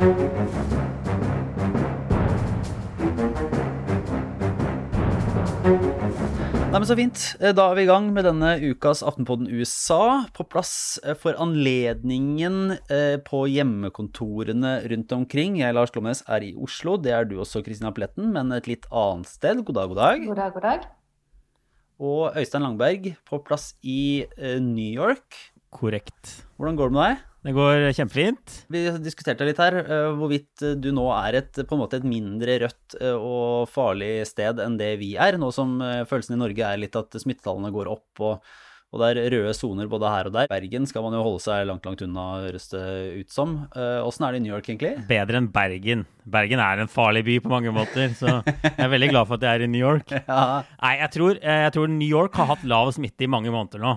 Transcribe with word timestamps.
Nei, 0.00 0.08
men 6.72 6.86
Så 6.88 6.96
fint. 6.96 7.36
Eh, 7.36 7.52
da 7.52 7.66
er 7.68 7.76
vi 7.76 7.82
i 7.84 7.88
gang 7.90 8.08
med 8.16 8.24
denne 8.24 8.54
ukas 8.62 9.02
Aftenpodden 9.04 9.50
USA. 9.52 10.24
På 10.32 10.48
plass 10.48 10.96
eh, 11.04 11.12
for 11.12 11.36
anledningen 11.36 12.78
eh, 12.88 13.20
på 13.20 13.44
hjemmekontorene 13.52 14.88
rundt 14.88 15.12
omkring. 15.12 15.60
Jeg, 15.60 15.76
Lars 15.76 15.92
Glomnes, 15.92 16.24
er 16.24 16.48
i 16.48 16.54
Oslo. 16.56 16.96
Det 16.96 17.12
er 17.12 17.28
du 17.28 17.36
også, 17.44 17.60
Kristina 17.66 17.92
Pletten, 17.92 18.32
men 18.32 18.56
et 18.56 18.72
litt 18.72 18.88
annet 18.88 19.28
sted. 19.28 19.60
God 19.68 19.82
dag, 19.82 19.92
god 19.92 20.00
dag. 20.00 20.28
God 20.32 20.40
dag, 20.40 20.56
god 20.56 20.68
dag. 20.70 20.92
Og 22.00 22.40
Øystein 22.40 22.64
Langberg 22.64 23.12
på 23.28 23.44
plass 23.44 23.74
i 23.84 24.24
New 24.64 24.94
York. 24.96 25.36
Korrekt. 25.68 26.38
Hvordan 26.56 26.80
går 26.80 26.88
det 26.88 26.96
med 26.96 27.10
deg? 27.10 27.26
Det 27.40 27.54
går 27.56 27.86
kjempefint. 27.96 28.56
Vi 28.68 28.82
diskuterte 29.00 29.46
litt 29.48 29.60
her 29.62 29.78
uh, 29.80 30.10
hvorvidt 30.18 30.64
du 30.76 30.90
nå 30.92 31.06
er 31.16 31.38
et, 31.40 31.60
på 31.64 31.76
en 31.76 31.80
måte 31.80 31.96
et 32.00 32.08
mindre 32.08 32.58
rødt 32.66 32.96
uh, 33.00 33.16
og 33.16 33.70
farlig 33.72 34.26
sted 34.28 34.60
enn 34.60 34.76
det 34.80 34.92
vi 35.00 35.14
er, 35.16 35.40
nå 35.40 35.48
som 35.56 35.78
uh, 35.80 36.02
følelsen 36.08 36.36
i 36.36 36.40
Norge 36.42 36.66
er 36.68 36.82
litt 36.82 36.98
at 37.00 37.16
smittetallene 37.22 37.72
går 37.72 37.88
opp 37.94 38.24
og 38.26 38.50
og 38.90 38.98
det 38.98 39.08
er 39.10 39.34
røde 39.36 39.52
soner 39.54 39.86
både 39.90 40.10
her 40.10 40.26
og 40.26 40.34
der. 40.34 40.48
Bergen 40.50 40.86
skal 40.90 41.04
man 41.04 41.14
jo 41.14 41.22
holde 41.22 41.42
seg 41.44 41.62
langt, 41.68 41.84
langt 41.86 42.00
unna, 42.02 42.24
høres 42.42 42.66
det 42.72 42.82
ut 43.20 43.30
som. 43.30 43.52
Åssen 43.78 44.26
er 44.26 44.34
det 44.34 44.40
i 44.40 44.44
New 44.44 44.50
York, 44.50 44.66
egentlig? 44.66 44.96
Bedre 45.06 45.38
enn 45.38 45.46
Bergen. 45.54 46.02
Bergen 46.30 46.62
er 46.62 46.82
en 46.82 46.90
farlig 46.90 47.22
by 47.26 47.36
på 47.44 47.52
mange 47.52 47.70
måter, 47.74 48.10
så 48.18 48.40
jeg 48.42 48.74
er 48.74 48.90
veldig 48.90 49.10
glad 49.12 49.28
for 49.28 49.38
at 49.38 49.46
jeg 49.46 49.60
er 49.60 49.64
i 49.66 49.68
New 49.70 49.82
York. 49.82 50.10
ja. 50.18 50.40
Nei, 50.82 50.92
jeg 51.04 51.12
tror, 51.14 51.38
jeg 51.38 51.74
tror, 51.76 51.92
New 51.94 52.10
York 52.10 52.40
har 52.40 52.50
hatt 52.50 52.64
lav 52.66 52.90
smitte 52.96 53.26
i 53.26 53.30
mange 53.30 53.52
måneder 53.54 53.84
nå. 53.84 53.94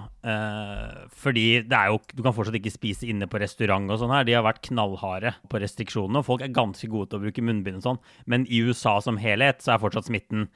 fordi 1.23 1.47
det 1.67 1.77
er 1.77 1.89
jo 1.91 1.99
Du 2.13 2.21
kan 2.23 2.35
fortsatt 2.35 2.55
ikke 2.59 2.73
spise 2.73 3.09
inne 3.09 3.27
på 3.29 3.41
restaurant 3.41 3.89
og 3.89 3.97
sånn 4.01 4.13
her. 4.13 4.27
De 4.27 4.37
har 4.37 4.45
vært 4.45 4.61
knallharde 4.69 5.33
på 5.49 5.63
restriksjonene, 5.63 6.21
og 6.21 6.29
folk 6.29 6.45
er 6.45 6.53
ganske 6.53 6.89
gode 6.91 7.09
til 7.09 7.17
å 7.17 7.25
bruke 7.25 7.45
munnbind 7.45 7.81
og 7.81 7.87
sånn. 7.87 8.01
Men 8.29 8.45
i 8.45 8.61
USA 8.61 8.99
som 9.01 9.17
helhet 9.17 9.65
så 9.65 9.73
er 9.73 9.81
fortsatt 9.81 10.11
smitten 10.11 10.51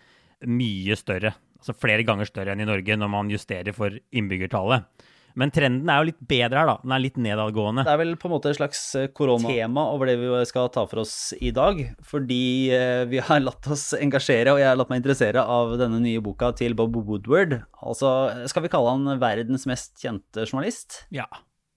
mye 0.45 0.93
større 0.93 1.33
altså 1.59 1.75
flere 1.77 2.05
ganger 2.07 2.29
større 2.29 2.53
enn 2.53 2.63
i 2.63 2.69
Norge 2.69 2.97
når 2.97 3.13
man 3.13 3.31
justerer 3.33 3.75
for 3.75 3.93
innbyggertallet. 4.15 4.87
Men 5.37 5.51
trenden 5.53 5.89
er 5.93 6.01
jo 6.01 6.07
litt 6.09 6.21
bedre 6.25 6.57
her, 6.57 6.69
da. 6.71 6.75
Den 6.81 6.93
er 6.95 7.01
litt 7.03 7.17
nedadgående. 7.21 7.83
Det 7.85 7.91
er 7.93 7.99
vel 8.01 8.15
på 8.17 8.25
en 8.25 8.33
måte 8.33 8.49
et 8.49 8.57
slags 8.57 8.79
eh, 8.97 9.09
koronatema 9.13 9.83
over 9.93 10.09
det 10.09 10.15
vi 10.17 10.31
skal 10.49 10.71
ta 10.73 10.87
for 10.89 11.03
oss 11.03 11.13
i 11.37 11.51
dag. 11.53 11.83
Fordi 12.09 12.39
eh, 12.73 13.03
vi 13.11 13.21
har 13.21 13.43
latt 13.43 13.69
oss 13.69 13.91
engasjere, 13.99 14.55
og 14.55 14.61
jeg 14.63 14.71
har 14.71 14.79
latt 14.79 14.89
meg 14.89 15.03
interessere 15.03 15.43
av 15.45 15.75
denne 15.77 16.01
nye 16.01 16.23
boka 16.25 16.49
til 16.57 16.73
Bob 16.77 16.97
Woodward. 16.97 17.59
Altså, 17.85 18.15
skal 18.49 18.65
vi 18.65 18.73
kalle 18.73 18.95
han 18.95 19.21
verdens 19.21 19.69
mest 19.69 19.93
kjente 20.01 20.47
journalist? 20.49 21.03
Ja. 21.13 21.29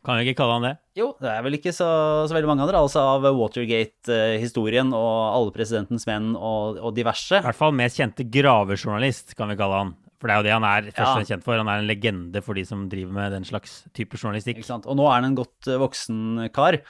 Kan 0.05 0.17
vi 0.17 0.31
ikke 0.31 0.41
kalle 0.41 0.57
han 0.57 0.65
det? 0.65 0.75
Jo, 0.97 1.11
det 1.21 1.29
er 1.29 1.43
vel 1.45 1.59
ikke 1.59 1.73
så, 1.77 1.89
så 2.29 2.37
veldig 2.37 2.49
mange 2.49 2.65
andre. 2.65 2.81
Altså 2.81 3.03
av 3.05 3.27
Watergate-historien 3.37 4.95
og 4.97 5.17
Alle 5.37 5.53
presidentens 5.55 6.07
menn 6.09 6.33
og, 6.37 6.79
og, 6.81 6.95
diverse. 6.97 7.37
I 7.37 7.45
hvert 7.45 7.59
fall 7.59 7.77
mest 7.77 8.01
kjente 8.01 8.25
gravejournalist, 8.25 9.37
kan 9.37 9.53
vi 9.53 9.59
kalle 9.61 9.83
han. 9.83 9.93
For 10.21 10.29
det 10.29 10.35
er 10.35 10.41
jo 10.41 10.47
det 10.49 10.57
han 10.57 10.69
er 10.69 10.89
først 10.89 11.11
og 11.11 11.23
ja. 11.23 11.29
kjent 11.33 11.45
for. 11.45 11.61
Han 11.61 11.69
er 11.73 11.83
en 11.83 11.89
legende 11.89 12.43
for 12.45 12.57
de 12.57 12.65
som 12.69 12.89
driver 12.93 13.13
med 13.17 13.37
den 13.37 13.47
slags 13.49 13.83
type 13.97 14.21
journalistikk. 14.21 14.63
Og 14.81 14.97
nå 14.97 15.07
er 15.09 15.15
han 15.19 15.31
en 15.31 15.39
godt 15.39 15.69
eh, 15.69 15.81
voksen 15.81 16.49
kar, 16.57 16.81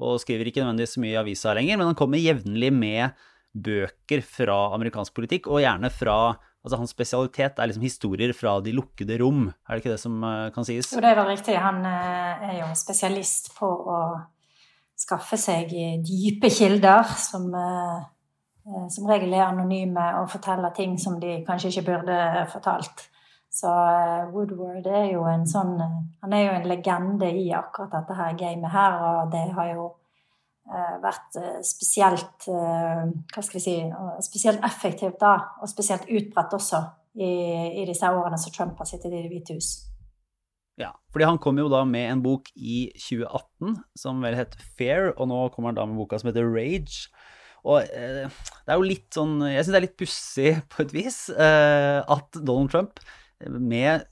og 0.00 0.18
skriver 0.20 0.48
ikke 0.50 0.64
nødvendigvis 0.64 0.96
så 0.96 1.04
mye 1.04 1.14
i 1.14 1.20
avisa 1.20 1.54
lenger, 1.56 1.78
men 1.80 1.92
han 1.92 1.98
kommer 1.98 2.20
jevnlig 2.20 2.72
med 2.74 3.24
bøker 3.54 4.24
fra 4.26 4.58
amerikansk 4.74 5.14
politikk, 5.16 5.48
og 5.52 5.62
gjerne 5.62 5.92
fra 5.94 6.18
Altså 6.64 6.78
Hans 6.80 6.94
spesialitet 6.94 7.58
er 7.60 7.68
liksom 7.68 7.84
historier 7.84 8.32
fra 8.32 8.56
de 8.64 8.72
lukkede 8.72 9.18
rom, 9.20 9.50
er 9.68 9.74
det 9.74 9.82
ikke 9.82 9.92
det 9.92 10.00
som 10.00 10.16
uh, 10.24 10.48
kan 10.54 10.64
sies? 10.64 10.88
Jo, 10.94 11.02
det 11.04 11.10
er 11.10 11.18
vel 11.18 11.28
riktig. 11.28 11.58
Han 11.60 11.82
uh, 11.84 12.46
er 12.48 12.54
jo 12.62 12.70
spesialist 12.78 13.52
på 13.58 13.68
å 13.68 13.98
skaffe 14.96 15.36
seg 15.40 15.74
dype 16.06 16.48
kilder, 16.52 17.16
som 17.20 17.50
som 18.64 19.04
regel 19.04 19.34
er 19.36 19.42
anonyme 19.44 20.00
og 20.22 20.30
forteller 20.32 20.72
ting 20.72 20.94
som 20.96 21.18
de 21.20 21.34
kanskje 21.44 21.68
ikke 21.68 21.82
burde 21.90 22.14
fortalt. 22.48 23.02
Så 23.52 23.68
Woodward 24.32 24.86
er 24.88 25.10
jo 25.10 25.26
en 25.28 25.44
sånn 25.44 25.74
Han 25.76 26.32
er 26.32 26.46
jo 26.46 26.54
en 26.54 26.70
legende 26.70 27.28
i 27.28 27.50
akkurat 27.52 27.92
dette 27.92 28.16
her 28.16 28.32
gamet 28.40 28.72
her, 28.72 28.96
og 29.04 29.34
det 29.34 29.42
har 29.52 29.68
jo 29.74 29.90
Eh, 29.92 30.03
vært 30.64 31.38
eh, 31.40 31.58
spesielt 31.66 32.46
eh, 32.48 33.02
hva 33.04 33.42
skal 33.44 33.58
vi 33.58 33.64
si, 33.64 33.74
spesielt 34.24 34.64
effektivt 34.64 35.18
da, 35.20 35.36
og 35.60 35.70
spesielt 35.70 36.08
utbredt 36.08 36.56
også 36.56 36.80
i, 37.20 37.32
i 37.82 37.88
disse 37.88 38.08
årene 38.08 38.38
som 38.40 38.54
Trump 38.54 38.80
har 38.80 38.88
sittet 38.88 39.12
i 39.12 39.22
Det 39.22 39.32
hvite 39.32 39.58
hus. 39.58 39.74
Ja, 40.80 40.90
fordi 41.14 41.28
han 41.28 41.38
kom 41.38 41.60
jo 41.60 41.68
da 41.70 41.84
med 41.86 42.08
en 42.10 42.22
bok 42.24 42.48
i 42.56 42.88
2018 42.96 43.76
som 43.98 44.24
vel 44.24 44.34
het 44.38 44.56
Fair, 44.78 45.12
og 45.12 45.28
nå 45.30 45.44
kommer 45.54 45.70
han 45.70 45.78
da 45.78 45.86
med 45.86 46.00
boka 46.00 46.18
som 46.18 46.32
heter 46.32 46.48
Rage. 46.48 47.12
Og 47.64 47.84
eh, 47.84 48.24
det 48.26 48.72
er 48.72 48.80
jo 48.80 48.88
litt 48.88 49.06
sånn 49.14 49.38
Jeg 49.46 49.62
syns 49.62 49.72
det 49.72 49.78
er 49.78 49.86
litt 49.86 50.00
pussig 50.00 50.50
på 50.72 50.82
et 50.84 50.96
vis 50.96 51.20
eh, 51.32 52.00
at 52.02 52.40
Donald 52.40 52.72
Trump 52.74 53.04
med 53.44 54.04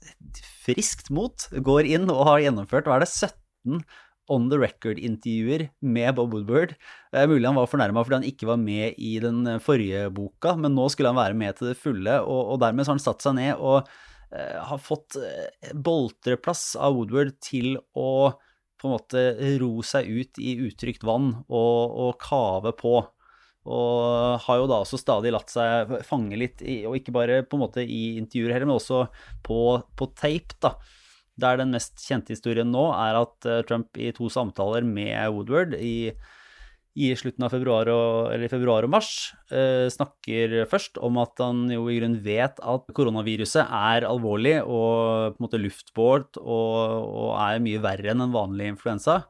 friskt 0.63 1.09
mot 1.13 1.45
går 1.65 1.87
inn 1.95 2.09
og 2.11 2.25
har 2.27 2.41
gjennomført 2.43 2.89
hva 2.89 2.97
er 2.99 3.05
det, 3.05 3.09
17 3.09 3.81
on 4.31 4.47
the 4.51 4.59
record-intervjuer 4.59 5.67
med 5.81 6.15
Bob 6.15 6.33
Woodward. 6.33 6.75
Er 7.11 7.29
mulig 7.29 7.47
han 7.47 7.57
var 7.57 7.69
fornærma 7.69 8.03
fordi 8.05 8.19
han 8.21 8.29
ikke 8.29 8.49
var 8.49 8.61
med 8.61 8.99
i 9.01 9.17
den 9.23 9.43
eh, 9.49 9.61
forrige 9.63 10.07
boka, 10.15 10.55
men 10.59 10.75
nå 10.77 10.87
skulle 10.91 11.11
han 11.13 11.19
være 11.19 11.37
med 11.39 11.59
til 11.59 11.71
det 11.71 11.79
fulle, 11.79 12.19
og, 12.21 12.55
og 12.55 12.63
dermed 12.63 12.87
har 12.87 12.95
han 12.95 13.03
satt 13.03 13.25
seg 13.25 13.37
ned 13.39 13.59
og 13.59 13.83
eh, 14.31 14.59
har 14.69 14.81
fått 14.81 15.19
eh, 15.19 15.73
boltreplass 15.73 16.73
av 16.79 16.95
Woodward 16.97 17.35
til 17.43 17.75
å 17.99 18.33
på 18.83 18.89
en 18.89 18.95
måte 18.97 19.21
ro 19.61 19.77
seg 19.85 20.09
ut 20.11 20.39
i 20.43 20.57
utrygt 20.65 21.05
vann 21.07 21.29
og, 21.47 21.99
og 22.03 22.17
kave 22.19 22.73
på. 22.75 22.97
Og 23.63 24.41
har 24.43 24.57
jo 24.59 24.65
da 24.67 24.81
også 24.83 24.99
stadig 24.99 25.31
latt 25.31 25.53
seg 25.53 25.93
fange 26.03 26.35
litt, 26.35 26.59
i, 26.59 26.81
og 26.83 26.97
ikke 26.99 27.13
bare 27.15 27.37
på 27.47 27.55
en 27.55 27.63
måte 27.63 27.85
i 27.85 28.17
intervjuer 28.19 28.51
heller, 28.51 28.67
men 28.67 28.75
også 28.75 29.05
på, 29.45 29.59
på 29.95 30.09
tape, 30.19 30.59
da. 30.59 30.73
Der 31.39 31.57
den 31.57 31.73
mest 31.73 31.97
kjente 32.03 32.35
historien 32.35 32.69
nå 32.69 32.87
er 32.93 33.17
at 33.23 33.49
eh, 33.49 33.63
Trump 33.67 33.97
i 33.97 34.11
to 34.13 34.29
samtaler 34.31 34.85
med 34.85 35.17
Woodward 35.33 35.73
i, 35.79 36.13
i 36.93 37.09
slutten 37.17 37.47
av 37.47 37.53
februar 37.55 37.89
og, 37.89 38.45
februar 38.51 38.85
og 38.85 38.93
mars 38.93 39.33
eh, 39.49 39.89
snakker 39.89 40.59
først 40.69 40.99
om 41.01 41.17
at 41.23 41.41
han 41.41 41.65
jo 41.73 41.87
i 41.89 41.97
grunnen 41.97 42.21
vet 42.21 42.61
at 42.61 42.93
koronaviruset 42.93 43.65
er 43.65 44.05
alvorlig 44.05 44.59
og 44.61 45.33
på 45.33 45.41
en 45.41 45.47
måte 45.47 45.61
luftbåret 45.61 46.41
og, 46.43 47.09
og 47.09 47.31
er 47.41 47.63
mye 47.65 47.81
verre 47.81 48.13
enn 48.13 48.27
en 48.27 48.35
vanlig 48.35 48.69
influensa. 48.75 49.23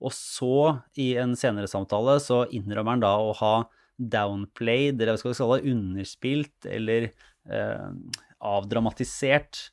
Og 0.00 0.14
så, 0.16 0.80
i 0.96 1.12
en 1.20 1.36
senere 1.36 1.68
samtale, 1.68 2.16
så 2.24 2.46
innrømmer 2.56 2.96
han 2.96 3.02
da 3.04 3.12
å 3.20 3.34
ha 3.36 3.54
downplayed, 4.00 4.96
eller 4.96 5.12
hva 5.12 5.20
skal 5.20 5.34
vi 5.34 5.38
kalle 5.42 5.58
det, 5.60 5.74
underspilt 5.74 6.68
eller 6.72 7.10
eh, 7.52 7.90
avdramatisert 8.40 9.68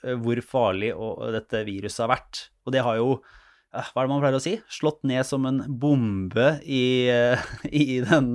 hvor 0.00 0.40
farlig 0.46 0.94
dette 1.34 1.62
viruset 1.66 2.04
har 2.04 2.14
vært. 2.14 2.42
Og 2.66 2.74
det 2.74 2.84
har 2.86 2.98
jo 3.00 3.12
eh, 3.18 3.92
hva 3.92 4.02
er 4.02 4.08
det 4.08 4.12
man 4.12 4.22
pleier 4.22 4.38
å 4.38 4.42
si? 4.42 4.56
Slått 4.72 5.02
ned 5.08 5.26
som 5.28 5.46
en 5.48 5.62
bombe 5.80 6.52
i, 6.64 7.08
eh, 7.12 7.50
i, 7.70 8.00
den, 8.06 8.32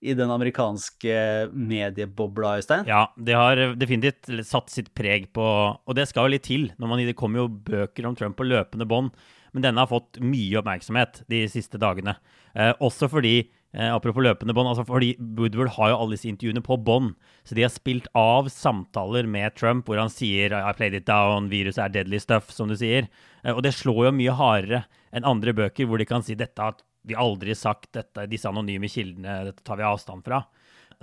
i 0.00 0.16
den, 0.18 0.32
amerikanske 0.36 1.50
mediebobla, 1.52 2.56
Øystein? 2.60 2.86
Ja, 2.90 3.08
det 3.16 3.38
har 3.38 3.64
definitivt 3.80 4.30
satt 4.46 4.72
sitt 4.72 4.94
preg 4.96 5.30
på 5.36 5.44
Og 5.44 5.98
det 5.98 6.08
skal 6.10 6.28
jo 6.28 6.36
litt 6.36 6.48
til. 6.48 6.70
når 6.78 6.94
man, 6.94 7.04
Det 7.08 7.18
kommer 7.18 7.44
jo 7.44 7.52
bøker 7.70 8.08
om 8.08 8.16
Trump 8.18 8.38
på 8.38 8.48
løpende 8.48 8.88
bånd. 8.88 9.14
Men 9.54 9.64
denne 9.64 9.82
har 9.82 9.90
fått 9.90 10.20
mye 10.22 10.60
oppmerksomhet 10.60 11.24
de 11.30 11.42
siste 11.50 11.80
dagene. 11.80 12.14
Eh, 12.54 12.72
også 12.78 13.08
fordi 13.10 13.50
Eh, 13.70 13.86
apropos 13.86 14.24
løpende 14.24 14.54
bånd, 14.56 14.66
altså 14.72 14.82
fordi 14.82 15.12
Woodward 15.38 15.70
har 15.76 15.92
jo 15.92 15.98
alle 16.00 16.16
disse 16.16 16.26
intervjuene 16.30 16.62
på 16.66 16.78
bånd. 16.82 17.12
Så 17.46 17.54
de 17.54 17.62
har 17.62 17.70
spilt 17.70 18.08
av 18.18 18.50
samtaler 18.50 19.28
med 19.30 19.54
Trump 19.58 19.86
hvor 19.86 20.00
han 20.00 20.10
sier 20.10 20.56
I 20.56 20.74
played 20.74 20.96
it 20.98 21.06
down, 21.06 21.50
viruset 21.52 21.84
er 21.84 21.94
deadly 22.00 22.18
stuff, 22.22 22.50
som 22.54 22.70
du 22.70 22.74
sier. 22.78 23.06
Eh, 23.44 23.54
og 23.54 23.62
det 23.66 23.76
slår 23.78 24.08
jo 24.08 24.16
mye 24.18 24.34
hardere 24.34 24.84
enn 25.14 25.26
andre 25.26 25.54
bøker 25.54 25.86
hvor 25.86 26.02
de 26.02 26.08
kan 26.08 26.26
si 26.26 26.38
dette 26.38 26.62
at 26.62 26.82
vi 27.06 27.16
aldri 27.16 27.54
sagt 27.56 27.94
dette, 27.96 28.26
disse 28.28 28.48
anonyme 28.50 28.90
kildene, 28.90 29.40
dette 29.48 29.64
tar 29.64 29.78
vi 29.80 29.86
avstand 29.86 30.26
fra. 30.26 30.42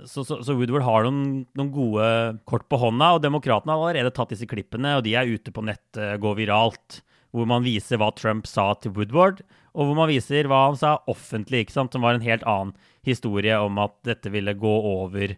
Så, 0.06 0.22
så, 0.22 0.38
så 0.46 0.54
Woodward 0.54 0.84
har 0.86 1.08
noen, 1.08 1.40
noen, 1.58 1.70
gode 1.74 2.04
kort 2.46 2.68
på 2.70 2.78
hånda, 2.78 3.16
og 3.16 3.24
demokratene 3.24 3.74
har 3.74 3.82
allerede 3.82 4.12
tatt 4.14 4.30
disse 4.30 4.46
klippene, 4.46 4.94
og 4.94 5.02
de 5.02 5.16
er 5.18 5.26
ute 5.26 5.50
på 5.50 5.64
nettet, 5.66 6.20
går 6.22 6.36
viralt 6.38 7.00
hvor 7.34 7.48
man 7.48 7.64
viser 7.64 8.00
hva 8.00 8.10
Trump 8.16 8.48
sa 8.48 8.70
til 8.80 8.94
Woodward, 8.96 9.42
og 9.76 9.88
hvor 9.88 9.98
man 9.98 10.10
viser 10.10 10.48
hva 10.50 10.64
han 10.66 10.78
sa 10.80 10.96
offentlig, 11.10 11.66
ikke 11.66 11.76
sant? 11.76 11.94
som 11.94 12.04
var 12.04 12.16
en 12.16 12.24
helt 12.24 12.46
annen 12.48 12.74
historie 13.06 13.56
om 13.60 13.78
at 13.82 13.94
dette 14.08 14.32
ville 14.32 14.56
gå 14.58 14.74
over, 14.92 15.34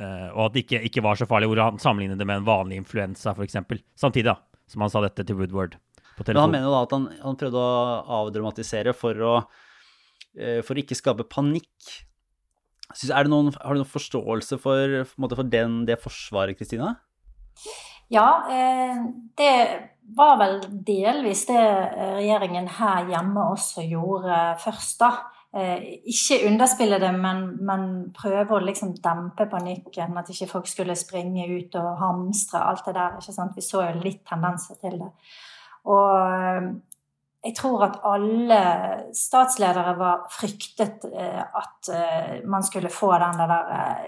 uh, 0.00 0.28
og 0.32 0.40
at 0.48 0.56
det 0.56 0.64
ikke, 0.64 0.80
ikke, 0.88 1.04
var 1.04 1.20
så 1.20 1.28
farlig, 1.30 1.50
hvor 1.52 1.62
han 1.62 1.82
sammenlignet 1.82 2.20
det 2.20 2.28
med 2.28 2.42
en 2.42 2.48
vanlig 2.48 2.80
influensa, 2.80 3.36
f.eks. 3.36 3.60
Samtidig 4.00 4.30
da, 4.32 4.38
som 4.70 4.84
han 4.84 4.92
sa 4.92 5.04
dette 5.04 5.26
til 5.28 5.38
Woodward 5.38 5.76
på 6.16 6.24
telefon. 6.24 6.34
Men 6.34 6.42
han 6.42 6.56
mener 6.56 6.68
jo 6.70 6.74
da 6.74 6.82
at 6.86 6.96
han, 6.96 7.06
han 7.22 7.38
prøvde 7.38 7.62
å 7.62 8.00
avdramatisere 8.22 8.96
for 8.96 9.22
å, 9.22 9.36
uh, 9.44 10.60
for 10.64 10.74
å 10.74 10.84
ikke 10.84 10.98
skape 10.98 11.28
panikk. 11.30 11.70
Synes, 12.94 13.14
noen, 13.30 13.54
har 13.58 13.74
du 13.74 13.82
noen 13.82 13.90
forståelse 13.90 14.58
for, 14.62 15.00
for, 15.08 15.38
for 15.38 15.50
den, 15.50 15.82
det 15.88 16.00
forsvaret, 16.02 16.58
Kristina? 16.58 16.96
Ja, 18.08 18.46
eh, 18.50 19.04
det 19.36 19.80
var 20.16 20.36
vel 20.36 20.58
delvis 20.86 21.46
det 21.48 21.60
eh, 21.60 22.16
regjeringen 22.18 22.68
her 22.76 23.08
hjemme 23.08 23.46
også 23.54 23.84
gjorde 23.88 24.40
først, 24.60 24.98
da. 25.00 25.10
eh, 25.56 26.02
ikke 26.12 26.42
underspille 26.50 26.98
det, 27.00 27.12
men, 27.16 27.44
men 27.64 27.86
prøve 28.16 28.58
å 28.58 28.64
liksom 28.64 28.94
dempe 29.04 29.46
panikken. 29.50 30.16
At 30.20 30.30
ikke 30.30 30.50
folk 30.52 30.68
skulle 30.68 30.96
springe 30.98 31.46
ut 31.48 31.76
og 31.80 31.94
hamstre, 32.02 32.60
alt 32.60 32.84
det 32.86 32.96
der. 32.98 33.20
ikke 33.20 33.36
sant? 33.36 33.56
Vi 33.56 33.64
så 33.64 33.86
jo 33.88 34.02
litt 34.02 34.24
tendenser 34.28 34.80
til 34.82 34.98
det. 35.00 35.12
Og 35.84 36.68
jeg 37.44 37.56
tror 37.56 37.82
at 37.84 37.96
alle 38.08 38.60
statsledere 39.12 39.92
var 39.98 40.22
fryktet 40.32 41.04
at 41.12 41.90
man 42.48 42.64
skulle 42.64 42.88
få 42.88 43.10
den 43.20 43.42
der 43.42 44.06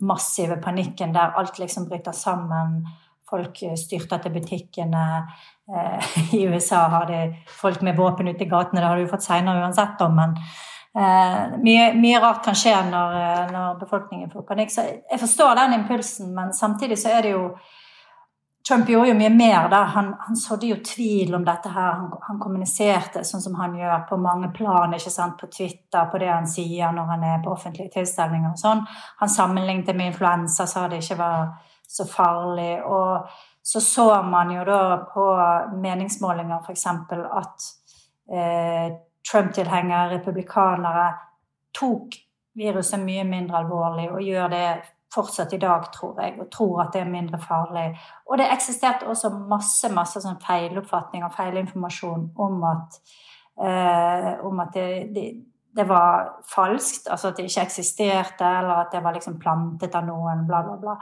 massive 0.00 0.56
panikken 0.62 1.14
der 1.14 1.36
alt 1.38 1.58
liksom 1.58 1.88
bryter 1.88 2.12
sammen. 2.12 2.84
Folk 3.30 3.58
styrter 3.78 4.22
til 4.22 4.34
butikkene. 4.34 5.04
I 6.38 6.44
USA 6.46 6.86
har 6.92 7.08
de 7.10 7.20
folk 7.50 7.82
med 7.82 7.96
våpen 7.98 8.28
ute 8.28 8.44
i 8.44 8.50
gatene. 8.50 8.80
Det 8.80 8.88
har 8.88 9.00
du 9.00 9.10
fått 9.10 9.26
seinere 9.26 9.64
uansett, 9.64 10.04
men 10.14 10.36
mye, 10.96 11.88
mye, 11.98 12.20
rart 12.22 12.44
kan 12.44 12.56
skje 12.56 12.72
når, 12.88 13.16
når 13.52 13.80
befolkningen 13.82 14.30
får 14.32 14.46
panikk. 14.48 14.70
Så 14.72 14.86
jeg 14.86 15.20
forstår 15.20 15.58
den 15.58 15.80
impulsen, 15.80 16.30
men 16.36 16.54
samtidig 16.56 17.00
så 17.02 17.16
er 17.16 17.26
det 17.26 17.34
jo 17.34 17.50
Trump 18.68 18.88
gjorde 18.88 19.08
jo 19.08 19.14
mye 19.14 19.30
mer. 19.30 19.68
da. 19.70 19.82
Han, 19.94 20.14
han 20.18 20.36
sådde 20.36 20.66
jo 20.66 20.76
tvil 20.84 21.34
om 21.34 21.44
dette 21.44 21.70
her. 21.70 21.92
Han, 22.00 22.08
han, 22.22 22.38
kommuniserte 22.42 23.22
sånn 23.24 23.44
som 23.44 23.54
han 23.60 23.76
gjør 23.78 24.06
på 24.08 24.18
mange 24.18 24.50
plan, 24.54 24.94
ikke 24.94 25.12
sant? 25.12 25.38
på 25.40 25.46
Twitter, 25.46 26.08
på 26.10 26.18
det 26.18 26.32
han 26.32 26.48
sier 26.50 26.94
når 26.94 27.12
han 27.12 27.26
er 27.28 27.44
på 27.44 27.52
offentlige 27.54 27.94
tilstelninger 27.94 28.50
og 28.50 28.58
sånn. 28.58 28.82
Han 29.20 29.30
sammenlignet 29.30 29.94
med 29.94 30.10
influensa, 30.10 30.66
sa 30.66 30.88
det 30.90 30.98
ikke 31.04 31.18
var 31.20 31.52
så 31.86 32.08
farlig. 32.10 32.80
Og 32.82 33.30
så 33.62 33.80
så 33.80 34.08
man 34.22 34.50
jo 34.54 34.66
da 34.66 34.80
på 35.14 35.28
meningsmålinger 35.82 36.66
f.eks. 36.66 36.86
at 36.86 37.70
eh, 38.34 38.90
Trump-tilhengere, 39.30 40.18
republikanere, 40.18 41.06
tok 41.74 42.18
viruset 42.56 43.02
mye 43.02 43.24
mindre 43.28 43.58
alvorlig 43.60 44.10
og 44.10 44.22
gjør 44.22 44.50
det 44.50 44.68
fortsatt 45.14 45.52
i 45.52 45.60
dag, 45.62 45.86
tror 45.94 46.20
jeg, 46.20 46.36
og 46.40 46.50
tror 46.52 46.80
at 46.84 46.94
det 46.94 47.02
er 47.02 47.10
mindre 47.10 47.38
farlig. 47.40 47.86
Og 48.26 48.38
det 48.38 48.48
eksisterte 48.52 49.08
også 49.08 49.30
masse 49.48 49.90
masse 49.94 50.22
sånn 50.22 50.40
feiloppfatning 50.42 51.24
og 51.26 51.34
feilinformasjon 51.36 52.30
om 52.46 52.64
at, 52.68 52.98
eh, 53.62 54.32
om 54.46 54.64
at 54.64 54.72
det, 54.74 54.88
det, 55.14 55.26
det, 55.76 55.86
var 55.88 56.32
falskt, 56.50 57.08
altså 57.08 57.30
at 57.30 57.38
det 57.38 57.46
ikke 57.46 57.68
eksisterte, 57.68 58.44
eller 58.44 58.82
at 58.82 58.92
det 58.92 59.04
var 59.04 59.16
liksom 59.16 59.38
plantet 59.42 59.94
av 59.94 60.08
noen, 60.08 60.46
bla, 60.48 60.62
bla, 60.66 60.76
bla. 60.82 60.96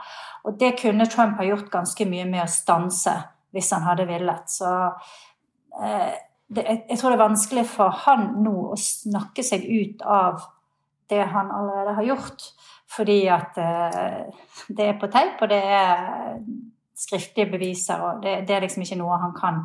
Og 0.45 0.59
det 0.59 0.75
kunne 0.81 1.09
Trump 1.09 1.39
ha 1.41 1.47
gjort 1.47 1.71
ganske 1.73 2.07
mye 2.09 2.27
med 2.29 2.45
å 2.45 2.51
stanse, 2.51 3.17
hvis 3.55 3.71
han 3.73 3.87
hadde 3.87 4.07
villet. 4.09 4.51
Så 4.51 4.71
eh, 5.81 6.13
det, 6.47 6.65
jeg 6.89 6.99
tror 6.99 7.11
det 7.11 7.17
er 7.17 7.25
vanskelig 7.25 7.65
for 7.73 8.03
han 8.05 8.35
nå 8.45 8.57
å 8.75 8.79
snakke 8.79 9.43
seg 9.43 9.65
ut 9.65 10.05
av 10.05 10.43
det 11.09 11.23
han 11.31 11.51
allerede 11.53 11.95
har 11.99 12.07
gjort. 12.13 12.49
Fordi 12.91 13.17
at 13.33 13.57
eh, 13.57 14.43
det 14.77 14.91
er 14.91 14.99
på 15.01 15.09
teip, 15.11 15.41
og 15.41 15.49
det 15.51 15.61
er 15.63 16.37
skriftlige 16.95 17.49
beviser, 17.51 18.01
og 18.01 18.21
det, 18.23 18.43
det, 18.47 18.55
er 18.55 18.63
liksom 18.63 18.85
ikke 18.85 18.99
noe 18.99 19.17
han 19.19 19.33
kan 19.35 19.63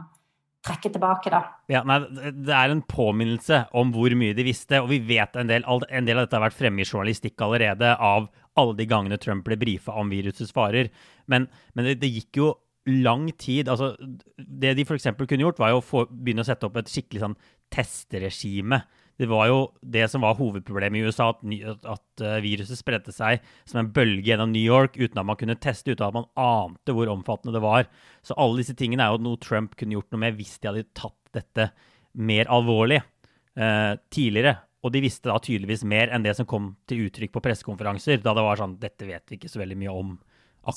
trekke 0.67 0.90
tilbake, 0.93 1.32
da. 1.32 1.40
Ja, 1.72 1.82
nei, 1.88 2.00
Det 2.11 2.55
er 2.56 2.72
en 2.72 2.82
påminnelse 2.84 3.62
om 3.76 3.93
hvor 3.94 4.12
mye 4.19 4.37
de 4.37 4.44
visste, 4.44 4.81
og 4.82 4.90
vi 4.93 5.00
vet 5.05 5.37
en 5.40 5.50
del, 5.50 5.64
en 5.64 6.08
del 6.08 6.19
av 6.19 6.26
dette 6.26 6.37
har 6.37 6.46
vært 6.49 6.58
fremme 6.58 6.82
i 6.82 6.88
journalistikk 6.88 7.40
allerede, 7.44 7.94
av 7.96 8.28
alle 8.61 8.76
de 8.76 8.88
gangene 8.88 9.20
Trump 9.20 9.46
ble 9.46 9.56
brifa 9.61 9.94
om 10.00 10.11
virusets 10.12 10.52
farer. 10.56 10.90
Men, 11.31 11.46
men 11.75 11.88
det, 11.88 12.00
det, 12.02 12.12
gikk 12.19 12.43
jo 12.43 12.50
lang 12.90 13.28
tid 13.38 13.69
altså 13.69 13.93
Det 14.34 14.72
de 14.75 14.84
f.eks. 14.87 15.11
kunne 15.20 15.44
gjort, 15.44 15.61
var 15.61 15.75
jo 15.75 15.81
å 15.81 15.84
få, 15.84 16.06
begynne 16.11 16.43
å 16.43 16.49
sette 16.49 16.67
opp 16.67 16.81
et 16.81 16.90
skikkelig 16.90 17.22
sånn 17.22 17.38
testregime 17.70 18.81
det 19.20 19.28
var 19.28 19.50
jo 19.50 19.58
det 19.84 20.06
som 20.08 20.22
var 20.25 20.38
hovedproblemet 20.38 20.96
i 20.96 21.11
USA, 21.11 21.28
at, 21.34 21.84
at 21.93 22.22
uh, 22.25 22.38
viruset 22.40 22.78
spredte 22.78 23.12
seg 23.12 23.43
som 23.69 23.82
en 23.82 23.90
bølge 23.93 24.31
gjennom 24.31 24.49
New 24.55 24.64
York 24.64 24.96
uten 24.96 25.20
at 25.20 25.28
man 25.28 25.37
kunne 25.40 25.58
teste, 25.61 25.93
uten 25.93 26.06
at 26.06 26.17
man 26.17 26.28
ante 26.40 26.94
hvor 26.96 27.11
omfattende 27.12 27.52
det 27.58 27.64
var. 27.64 27.90
Så 28.25 28.37
alle 28.40 28.62
disse 28.62 28.76
tingene 28.78 29.05
er 29.05 29.12
jo 29.12 29.20
noe 29.26 29.40
Trump 29.44 29.76
kunne 29.76 29.99
gjort 29.99 30.08
noe 30.14 30.25
med 30.25 30.40
hvis 30.40 30.56
de 30.56 30.70
hadde 30.70 30.88
tatt 30.96 31.19
dette 31.37 31.69
mer 32.17 32.49
alvorlig 32.50 32.99
eh, 33.00 33.93
tidligere. 34.08 34.56
Og 34.81 34.94
de 34.94 35.05
visste 35.05 35.28
da 35.28 35.37
tydeligvis 35.37 35.84
mer 35.84 36.08
enn 36.14 36.25
det 36.25 36.32
som 36.38 36.49
kom 36.49 36.72
til 36.88 37.05
uttrykk 37.11 37.37
på 37.37 37.44
pressekonferanser, 37.44 38.22
da 38.25 38.32
det 38.37 38.44
var 38.46 38.61
sånn 38.61 38.78
Dette 38.81 39.05
vet 39.05 39.28
vi 39.28 39.37
ikke 39.37 39.52
så 39.52 39.61
veldig 39.61 39.78
mye 39.84 40.00
om. 40.00 40.17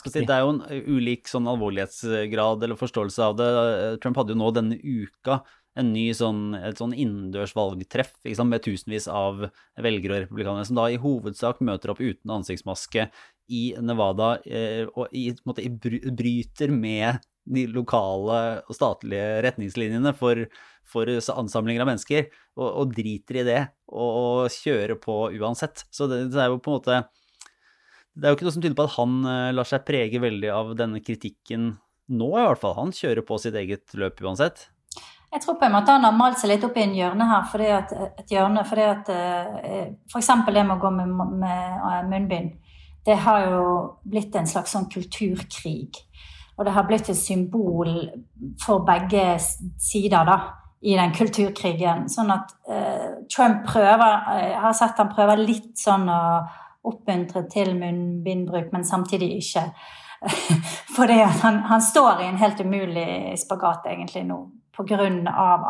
Si, 0.04 0.12
det 0.20 0.32
er 0.32 0.44
jo 0.46 0.54
en 0.54 0.64
ulik 0.96 1.28
sånn 1.28 1.48
alvorlighetsgrad 1.52 2.64
eller 2.64 2.80
forståelse 2.80 3.26
av 3.26 3.40
det. 3.40 3.50
Trump 4.04 4.20
hadde 4.20 4.36
jo 4.36 4.40
nå 4.40 4.52
denne 4.56 4.78
uka 4.80 5.42
en 5.80 5.90
ny 5.94 6.06
sånn, 6.14 6.54
et 6.58 6.78
sånn 6.78 6.94
innendørs 6.94 7.56
valgtreff 7.58 8.12
liksom, 8.28 8.52
med 8.54 8.64
tusenvis 8.66 9.08
av 9.10 9.48
velgere 9.82 10.20
og 10.20 10.26
republikanere, 10.28 10.68
som 10.70 10.78
da 10.78 10.88
i 10.92 11.00
hovedsak 11.02 11.64
møter 11.66 11.94
opp 11.94 12.02
uten 12.04 12.34
ansiktsmaske 12.36 13.08
i 13.54 13.64
Nevada 13.84 14.36
eh, 14.46 14.86
og 14.94 15.14
i, 15.16 15.32
måte, 15.48 15.66
bryter 15.74 16.72
med 16.72 17.24
de 17.44 17.66
lokale 17.68 18.62
og 18.70 18.76
statlige 18.78 19.42
retningslinjene 19.44 20.14
for, 20.16 20.46
for 20.88 21.10
ansamlinger 21.10 21.84
av 21.84 21.90
mennesker, 21.92 22.30
og, 22.56 22.68
og, 22.70 22.94
driter 22.96 23.42
i 23.42 23.48
det 23.48 23.60
og, 23.92 24.12
og 24.12 24.54
kjører 24.54 25.00
på 25.02 25.18
uansett. 25.42 25.88
Så 25.92 26.08
det, 26.12 26.28
det, 26.32 26.40
er 26.40 26.54
jo 26.54 26.62
på 26.64 26.72
en 26.72 26.78
måte 26.78 27.02
Det 28.14 28.28
er 28.28 28.32
jo 28.32 28.38
ikke 28.38 28.48
noe 28.48 28.56
som 28.56 28.64
tyder 28.64 28.78
på 28.78 28.86
at 28.88 28.96
han 29.00 29.18
eh, 29.26 29.50
lar 29.58 29.68
seg 29.68 29.88
prege 29.90 30.22
veldig 30.24 30.54
av 30.54 30.76
denne 30.80 31.02
kritikken 31.04 31.74
nå, 32.14 32.30
i 32.36 32.46
hvert 32.46 32.62
fall. 32.62 32.78
Han 32.78 32.96
kjører 32.96 33.26
på 33.26 33.40
sitt 33.42 33.58
eget 33.58 33.96
løp 33.98 34.22
uansett. 34.24 34.68
Jeg 35.34 35.42
tror 35.42 35.56
på 35.58 35.66
en 35.66 35.74
måte 35.74 35.94
han 35.96 36.04
har 36.06 36.14
malt 36.14 36.38
seg 36.38 36.52
litt 36.52 36.66
opp 36.68 36.76
i 36.78 36.84
en 36.84 36.94
hjørne 36.94 37.26
her. 37.26 37.46
Fordi 37.50 37.70
at, 37.74 37.94
et 38.22 38.34
hjørne, 38.36 38.62
fordi 38.70 38.84
at 38.86 39.10
F.eks. 39.10 40.30
Eh, 40.30 40.44
det 40.54 40.66
med 40.68 40.76
å 40.76 40.82
gå 40.84 40.92
med, 40.94 41.14
med 41.42 41.80
eh, 41.90 42.04
munnbind. 42.12 42.52
Det 43.04 43.16
har 43.26 43.48
jo 43.50 43.64
blitt 44.08 44.36
en 44.38 44.48
slags 44.48 44.76
sånn 44.76 44.86
kulturkrig. 44.94 45.98
Og 46.54 46.68
det 46.68 46.76
har 46.76 46.86
blitt 46.86 47.10
et 47.10 47.18
symbol 47.18 47.96
for 48.62 48.86
begge 48.86 49.26
sider 49.42 50.30
da, 50.30 50.38
i 50.86 50.94
den 51.00 51.18
kulturkrigen. 51.18 52.06
Sånn 52.14 52.30
at 52.32 52.54
eh, 52.70 53.10
Trump 53.26 53.66
prøver 53.66 54.34
Jeg 54.38 54.64
har 54.68 54.78
sett 54.78 55.02
han 55.02 55.14
prøver 55.16 55.42
litt 55.42 55.74
sånn 55.82 56.06
å 56.14 56.24
oppmuntre 56.86 57.48
til 57.50 57.74
munnbindbruk, 57.80 58.70
men 58.76 58.86
samtidig 58.86 59.34
ikke. 59.42 59.70
Fordi 60.96 61.24
han, 61.42 61.64
han 61.72 61.82
står 61.82 62.22
i 62.22 62.30
en 62.30 62.44
helt 62.44 62.62
umulig 62.62 63.34
spagat 63.42 63.90
egentlig 63.90 64.28
nå 64.30 64.44
pga. 64.76 65.08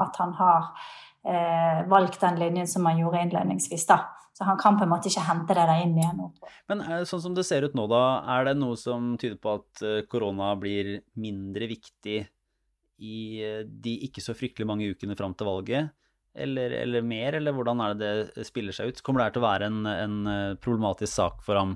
at 0.02 0.20
han 0.20 0.34
har 0.40 0.74
eh, 1.26 1.86
valgt 1.88 2.22
den 2.22 2.40
linjen 2.40 2.68
som 2.68 2.86
han 2.86 3.00
gjorde 3.00 3.22
innledningsvis. 3.22 3.86
da. 3.88 4.00
Så 4.34 4.44
han 4.44 4.58
kan 4.58 4.78
på 4.78 4.84
en 4.84 4.90
måte 4.90 5.12
ikke 5.12 5.28
hente 5.28 5.54
det 5.54 5.66
der 5.70 5.82
inn 5.86 5.98
igjen. 5.98 6.22
Men 6.72 6.82
eh, 6.82 7.04
sånn 7.06 7.22
som 7.22 7.36
det 7.38 7.46
ser 7.46 7.68
ut 7.68 7.76
nå, 7.78 7.86
da, 7.92 8.24
er 8.36 8.50
det 8.50 8.56
noe 8.58 8.78
som 8.80 9.14
tyder 9.22 9.38
på 9.42 9.60
at 9.60 9.84
eh, 9.86 10.00
korona 10.10 10.56
blir 10.58 10.96
mindre 11.22 11.70
viktig 11.70 12.24
i 13.04 13.18
eh, 13.46 13.62
de 13.62 14.00
ikke 14.08 14.24
så 14.26 14.34
fryktelig 14.38 14.68
mange 14.70 14.90
ukene 14.90 15.18
fram 15.20 15.38
til 15.38 15.50
valget? 15.50 15.94
Eller, 16.34 16.74
eller, 16.80 17.06
mer, 17.06 17.38
eller 17.38 17.54
hvordan 17.54 17.82
er 17.86 17.94
det 17.94 18.12
det 18.34 18.48
spiller 18.48 18.74
seg 18.74 18.90
ut? 18.90 19.04
Kommer 19.06 19.22
det 19.22 19.28
her 19.28 19.36
til 19.36 19.44
å 19.44 19.50
være 19.52 19.70
en, 19.70 19.84
en 19.86 20.56
problematisk 20.58 21.14
sak 21.14 21.44
for 21.46 21.60
ham 21.60 21.76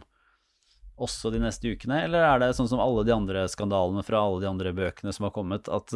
også 0.98 1.30
de 1.30 1.38
neste 1.44 1.70
ukene, 1.70 2.00
eller 2.08 2.24
er 2.26 2.40
det 2.42 2.56
sånn 2.58 2.72
som 2.72 2.82
alle 2.82 3.04
de 3.06 3.14
andre 3.14 3.44
skandalene 3.54 4.02
fra 4.02 4.24
alle 4.26 4.42
de 4.42 4.50
andre 4.50 4.72
bøkene 4.74 5.14
som 5.14 5.28
har 5.28 5.36
kommet, 5.36 5.70
at 5.70 5.94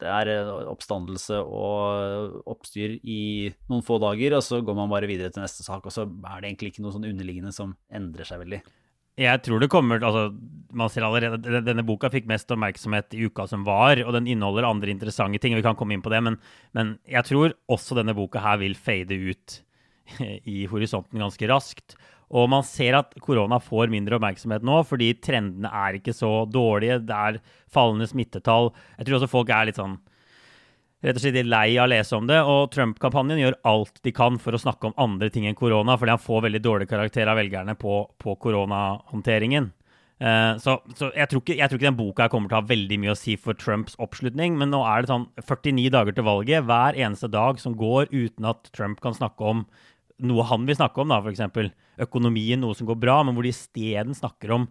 det 0.00 0.08
er 0.08 0.30
eh, 0.32 0.50
oppstandelse 0.70 1.38
og 1.40 2.42
oppstyr 2.50 2.98
i 3.00 3.22
noen 3.70 3.84
få 3.86 4.00
dager, 4.02 4.36
og 4.36 4.44
så 4.44 4.60
går 4.64 4.76
man 4.76 4.90
bare 4.92 5.08
videre 5.10 5.32
til 5.32 5.44
neste 5.44 5.64
sak, 5.64 5.86
og 5.86 5.94
så 5.94 6.04
er 6.04 6.42
det 6.42 6.50
egentlig 6.50 6.74
ikke 6.74 6.84
noe 6.84 6.94
sånn 6.94 7.08
underliggende 7.08 7.54
som 7.56 7.74
endrer 7.92 8.28
seg 8.28 8.42
veldig. 8.42 8.60
Jeg 9.20 9.42
tror 9.44 9.60
det 9.60 9.68
kommer 9.72 10.00
altså, 10.06 10.28
man 10.72 10.88
ser 10.92 11.04
allerede, 11.04 11.60
Denne 11.66 11.84
boka 11.84 12.08
fikk 12.12 12.28
mest 12.30 12.52
oppmerksomhet 12.54 13.16
i 13.18 13.26
uka 13.28 13.44
som 13.50 13.66
var, 13.66 14.00
og 14.04 14.14
den 14.16 14.28
inneholder 14.30 14.68
andre 14.68 14.92
interessante 14.92 15.40
ting. 15.42 15.56
Vi 15.58 15.64
kan 15.66 15.76
komme 15.76 15.96
inn 15.96 16.04
på 16.04 16.12
det, 16.12 16.22
men, 16.24 16.38
men 16.76 16.94
jeg 17.08 17.26
tror 17.28 17.56
også 17.72 17.98
denne 17.98 18.16
boka 18.16 18.42
her 18.44 18.60
vil 18.62 18.78
fade 18.78 19.16
ut 19.16 19.60
i 20.54 20.64
horisonten 20.70 21.20
ganske 21.20 21.50
raskt. 21.50 21.98
Og 22.30 22.46
man 22.52 22.62
ser 22.66 22.94
at 22.98 23.16
korona 23.24 23.58
får 23.62 23.90
mindre 23.90 24.18
oppmerksomhet 24.18 24.62
nå, 24.66 24.82
fordi 24.86 25.10
trendene 25.18 25.70
er 25.70 25.98
ikke 25.98 26.14
så 26.14 26.44
dårlige. 26.46 27.00
Det 27.08 27.16
er 27.16 27.40
fallende 27.70 28.06
smittetall. 28.10 28.70
Jeg 28.98 29.08
tror 29.08 29.18
også 29.18 29.32
folk 29.32 29.50
er 29.54 29.70
litt 29.70 29.80
sånn 29.80 29.98
rett 31.00 31.16
og 31.16 31.24
slett 31.24 31.48
lei 31.48 31.66
av 31.78 31.88
å 31.88 31.90
lese 31.90 32.16
om 32.16 32.28
det. 32.28 32.38
Og 32.44 32.70
Trump-kampanjen 32.74 33.40
gjør 33.42 33.58
alt 33.68 34.00
de 34.04 34.14
kan 34.14 34.38
for 34.42 34.54
å 34.54 34.62
snakke 34.62 34.90
om 34.90 34.96
andre 35.00 35.30
ting 35.32 35.48
enn 35.48 35.58
korona, 35.58 35.96
fordi 35.98 36.14
han 36.14 36.22
får 36.22 36.46
veldig 36.46 36.62
dårlig 36.64 36.88
karakter 36.90 37.30
av 37.30 37.40
velgerne 37.40 37.76
på, 37.80 38.06
koronahåndteringen. 38.20 39.72
Uh, 40.20 40.58
så, 40.60 40.74
så 40.98 41.08
jeg, 41.16 41.30
tror 41.30 41.40
ikke, 41.40 41.54
jeg, 41.56 41.70
tror 41.70 41.78
ikke, 41.78 41.86
den 41.86 41.96
boka 41.96 42.26
kommer 42.28 42.50
til 42.50 42.58
å 42.58 42.60
ha 42.60 42.68
veldig 42.68 42.98
mye 43.00 43.14
å 43.14 43.16
si 43.16 43.38
for 43.40 43.56
Trumps 43.56 43.94
oppslutning, 44.04 44.58
men 44.60 44.68
nå 44.68 44.82
er 44.84 45.00
det 45.00 45.08
sånn 45.08 45.30
49 45.40 45.86
dager 45.94 46.16
til 46.16 46.26
valget. 46.26 46.66
Hver 46.68 46.98
eneste 47.00 47.30
dag 47.32 47.62
som 47.62 47.78
går 47.80 48.12
uten 48.12 48.50
at 48.50 48.68
Trump 48.76 49.00
kan 49.00 49.16
snakke 49.16 49.54
om 49.54 49.64
noe 50.26 50.46
han 50.48 50.64
vil 50.68 50.78
snakke 50.78 51.02
om, 51.02 51.12
da, 51.12 51.20
f.eks. 51.20 51.72
økonomien, 52.06 52.60
noe 52.60 52.76
som 52.78 52.88
går 52.88 52.98
bra, 53.00 53.20
men 53.24 53.36
hvor 53.36 53.46
de 53.46 53.52
isteden 53.54 54.16
snakker 54.16 54.54
om 54.56 54.66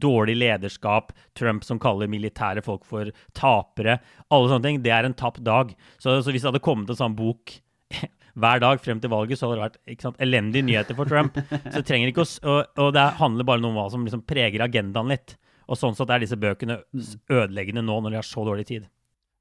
dårlig 0.00 0.36
lederskap, 0.38 1.12
Trump 1.36 1.64
som 1.64 1.80
kaller 1.80 2.08
militære 2.08 2.62
folk 2.64 2.86
for 2.88 3.10
tapere, 3.36 3.98
alle 4.32 4.50
sånne 4.50 4.64
ting, 4.64 4.82
det 4.84 4.92
er 4.94 5.08
en 5.08 5.16
tapt 5.16 5.42
dag. 5.44 5.74
Så, 5.98 6.20
så 6.22 6.32
hvis 6.32 6.44
det 6.44 6.52
hadde 6.52 6.64
kommet 6.64 6.90
en 6.90 6.98
sånn 6.98 7.16
bok 7.18 7.58
hver 8.38 8.62
dag 8.62 8.80
frem 8.80 9.02
til 9.02 9.12
valget 9.12 9.40
så 9.40 9.48
hadde 9.48 9.58
det 9.58 9.66
vært 9.66 10.06
sant, 10.06 10.20
elendige 10.24 10.66
nyheter 10.66 10.96
for 10.98 11.10
Trump. 11.10 11.36
Så 11.74 11.82
trenger 11.84 12.12
ikke 12.12 12.24
å, 12.24 12.30
og, 12.48 12.80
og 12.80 12.94
det 12.96 13.08
handler 13.20 13.48
bare 13.48 13.68
om 13.68 13.76
hva 13.76 13.88
som 13.92 14.06
liksom 14.06 14.24
preger 14.28 14.64
agendaen 14.64 15.12
litt. 15.12 15.36
Og 15.68 15.76
sånn 15.76 15.96
sett 15.96 16.10
er 16.14 16.22
disse 16.22 16.38
bøkene 16.40 16.80
ødeleggende 17.28 17.84
nå 17.84 17.98
når 18.00 18.14
de 18.14 18.20
har 18.22 18.28
så 18.28 18.44
dårlig 18.46 18.68
tid. 18.70 18.88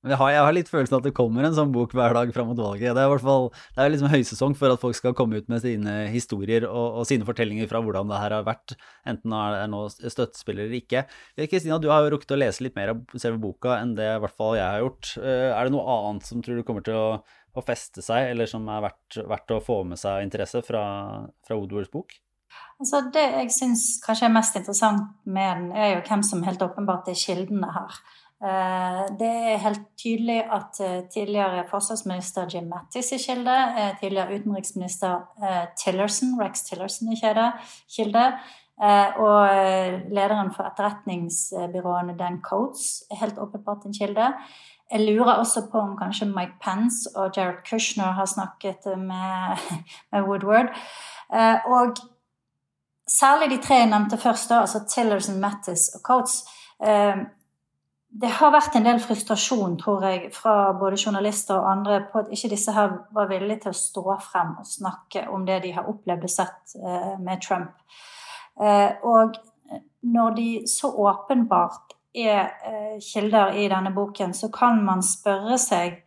Jeg 0.06 0.14
har, 0.20 0.30
jeg 0.30 0.44
har, 0.46 0.54
litt 0.54 0.68
følelsen 0.70 1.00
at 1.00 1.06
det 1.08 1.14
kommer 1.18 1.46
en 1.48 1.56
sånn 1.58 1.72
bok 1.74 1.96
hver 1.98 2.14
dag 2.14 2.30
fram 2.36 2.52
mot 2.52 2.60
valget. 2.60 2.94
Det 2.94 3.02
er 3.02 3.08
i 3.08 3.12
hvert 3.16 3.24
fall, 3.26 3.48
det 3.74 3.82
er 3.82 3.90
liksom 3.90 4.12
høysesong 4.12 4.54
for 4.60 4.70
at 4.70 4.82
folk 4.84 4.96
skal 4.96 5.16
komme 5.18 5.40
ut 5.42 5.48
med 5.50 5.64
sine 5.64 5.96
historier 6.14 6.68
og, 6.70 7.00
og 7.02 7.08
sine 7.10 7.26
fortellinger 7.26 7.70
fra 7.72 7.82
hvordan 7.82 8.12
det 8.12 8.20
her 8.22 8.36
har 8.38 8.46
vært, 8.46 8.76
enten 9.10 9.34
det 9.34 9.42
er 9.64 9.72
nå 9.74 9.82
støttespiller 9.96 10.68
eller 10.68 10.78
ikke. 10.78 11.04
Kristina, 11.50 11.80
du 11.82 11.90
har 11.90 12.06
jo 12.06 12.14
rukket 12.14 12.36
å 12.36 12.38
lese 12.38 12.68
litt 12.68 12.78
mer 12.78 12.94
av 12.94 13.18
selve 13.18 13.42
boka 13.42 13.80
enn 13.82 13.96
det 13.98 14.06
i 14.14 14.22
hvert 14.22 14.38
fall 14.38 14.54
jeg 14.60 14.68
har 14.68 14.86
gjort. 14.86 15.12
Eh, 15.18 15.50
er 15.50 15.66
det 15.66 15.74
noe 15.74 15.98
annet 15.98 16.30
som 16.30 16.46
tror 16.46 16.62
du 16.62 16.68
kommer 16.68 16.86
til 16.86 17.00
å, 17.00 17.10
å 17.58 17.66
feste 17.66 18.06
seg, 18.06 18.30
eller 18.36 18.54
som 18.54 18.70
er 18.70 18.86
verdt, 18.86 19.20
verdt, 19.26 19.58
å 19.58 19.66
få 19.66 19.82
med 19.90 19.98
seg 19.98 20.22
interesse 20.28 20.62
fra, 20.68 20.86
fra 21.48 21.58
Woodwards 21.58 21.90
bok? 21.90 22.20
Altså 22.78 23.02
det 23.14 23.26
jeg 23.26 23.52
syns 23.52 23.90
kanskje 24.06 24.30
er 24.30 24.34
mest 24.38 24.56
interessant 24.60 25.10
med 25.26 25.50
den, 25.58 25.68
er 25.74 25.96
jo 25.96 26.06
hvem 26.06 26.24
som 26.24 26.46
helt 26.46 26.62
åpenbart 26.64 27.10
er 27.10 27.18
kildene 27.18 27.74
her. 27.74 27.98
Eh, 28.44 29.04
det 29.20 29.30
er 29.52 29.62
helt 29.64 29.86
tydelig 29.98 30.44
at 30.54 30.78
eh, 30.86 31.04
tidligere 31.14 31.64
forsvarsminister 31.70 32.46
Jim 32.54 32.68
Mattis 32.70 33.12
er 33.12 33.24
kilde. 33.26 33.56
Eh, 33.80 33.96
tidligere 34.00 34.38
utenriksminister 34.40 35.26
Tillerson, 35.84 36.42
Rex 36.42 36.62
Tillerson 36.70 37.14
er 37.14 37.52
kilde. 37.96 38.32
Og 39.18 39.50
lederen 40.14 40.52
for 40.54 40.68
etterretningsbyråene 40.70 42.14
Dan 42.18 42.42
Coates 42.46 43.04
er 43.12 43.18
helt 43.24 43.40
åpenbart 43.42 43.86
en 43.86 43.94
kilde. 43.94 44.28
Jeg 44.92 45.02
lurer 45.02 45.40
også 45.42 45.64
på 45.72 45.80
om 45.80 45.96
kanskje 45.98 46.28
Mike 46.30 46.60
Pence 46.62 47.10
og 47.16 47.32
Jared 47.38 47.64
Kushner 47.70 48.12
har 48.14 48.26
snakket 48.26 48.86
med, 48.86 49.58
med 50.12 50.22
Woodward. 50.22 50.70
Og 51.66 51.98
særlig 53.10 53.50
de 53.50 53.64
tre 53.64 53.86
nevnte 53.86 54.18
først, 54.18 54.52
altså 54.52 54.86
Tillerson, 54.86 55.42
Mattis 55.42 55.90
og 55.96 56.02
Coates 56.02 56.44
det 58.18 58.30
har 58.40 58.54
vært 58.54 58.76
en 58.78 58.86
del 58.88 59.00
frustrasjon, 59.02 59.76
tror 59.78 60.06
jeg, 60.08 60.32
fra 60.34 60.72
både 60.78 60.98
journalister 60.98 61.60
og 61.60 61.70
andre 61.70 62.00
på 62.10 62.24
at 62.24 62.32
ikke 62.34 62.50
disse 62.54 62.74
her 62.74 62.96
var 63.14 63.30
villige 63.30 63.66
til 63.66 63.74
å 63.74 63.78
stå 63.78 64.16
frem 64.24 64.56
og 64.62 64.66
snakke 64.70 65.28
om 65.34 65.46
det 65.46 65.60
de 65.68 65.74
har 65.76 65.90
opplevd 65.92 66.26
og 66.26 66.34
sett 66.34 66.74
eh, 66.80 67.14
med 67.22 67.44
Trump. 67.46 67.76
Eh, 68.58 69.06
og 69.06 69.38
når 70.08 70.36
de 70.40 70.50
så 70.72 70.90
åpenbart 70.90 71.94
er 72.18 72.42
eh, 72.66 72.98
kilder 73.04 73.54
i 73.54 73.68
denne 73.70 73.94
boken, 73.94 74.34
så 74.34 74.50
kan 74.54 74.82
man 74.86 75.06
spørre 75.06 75.60
seg 75.62 76.02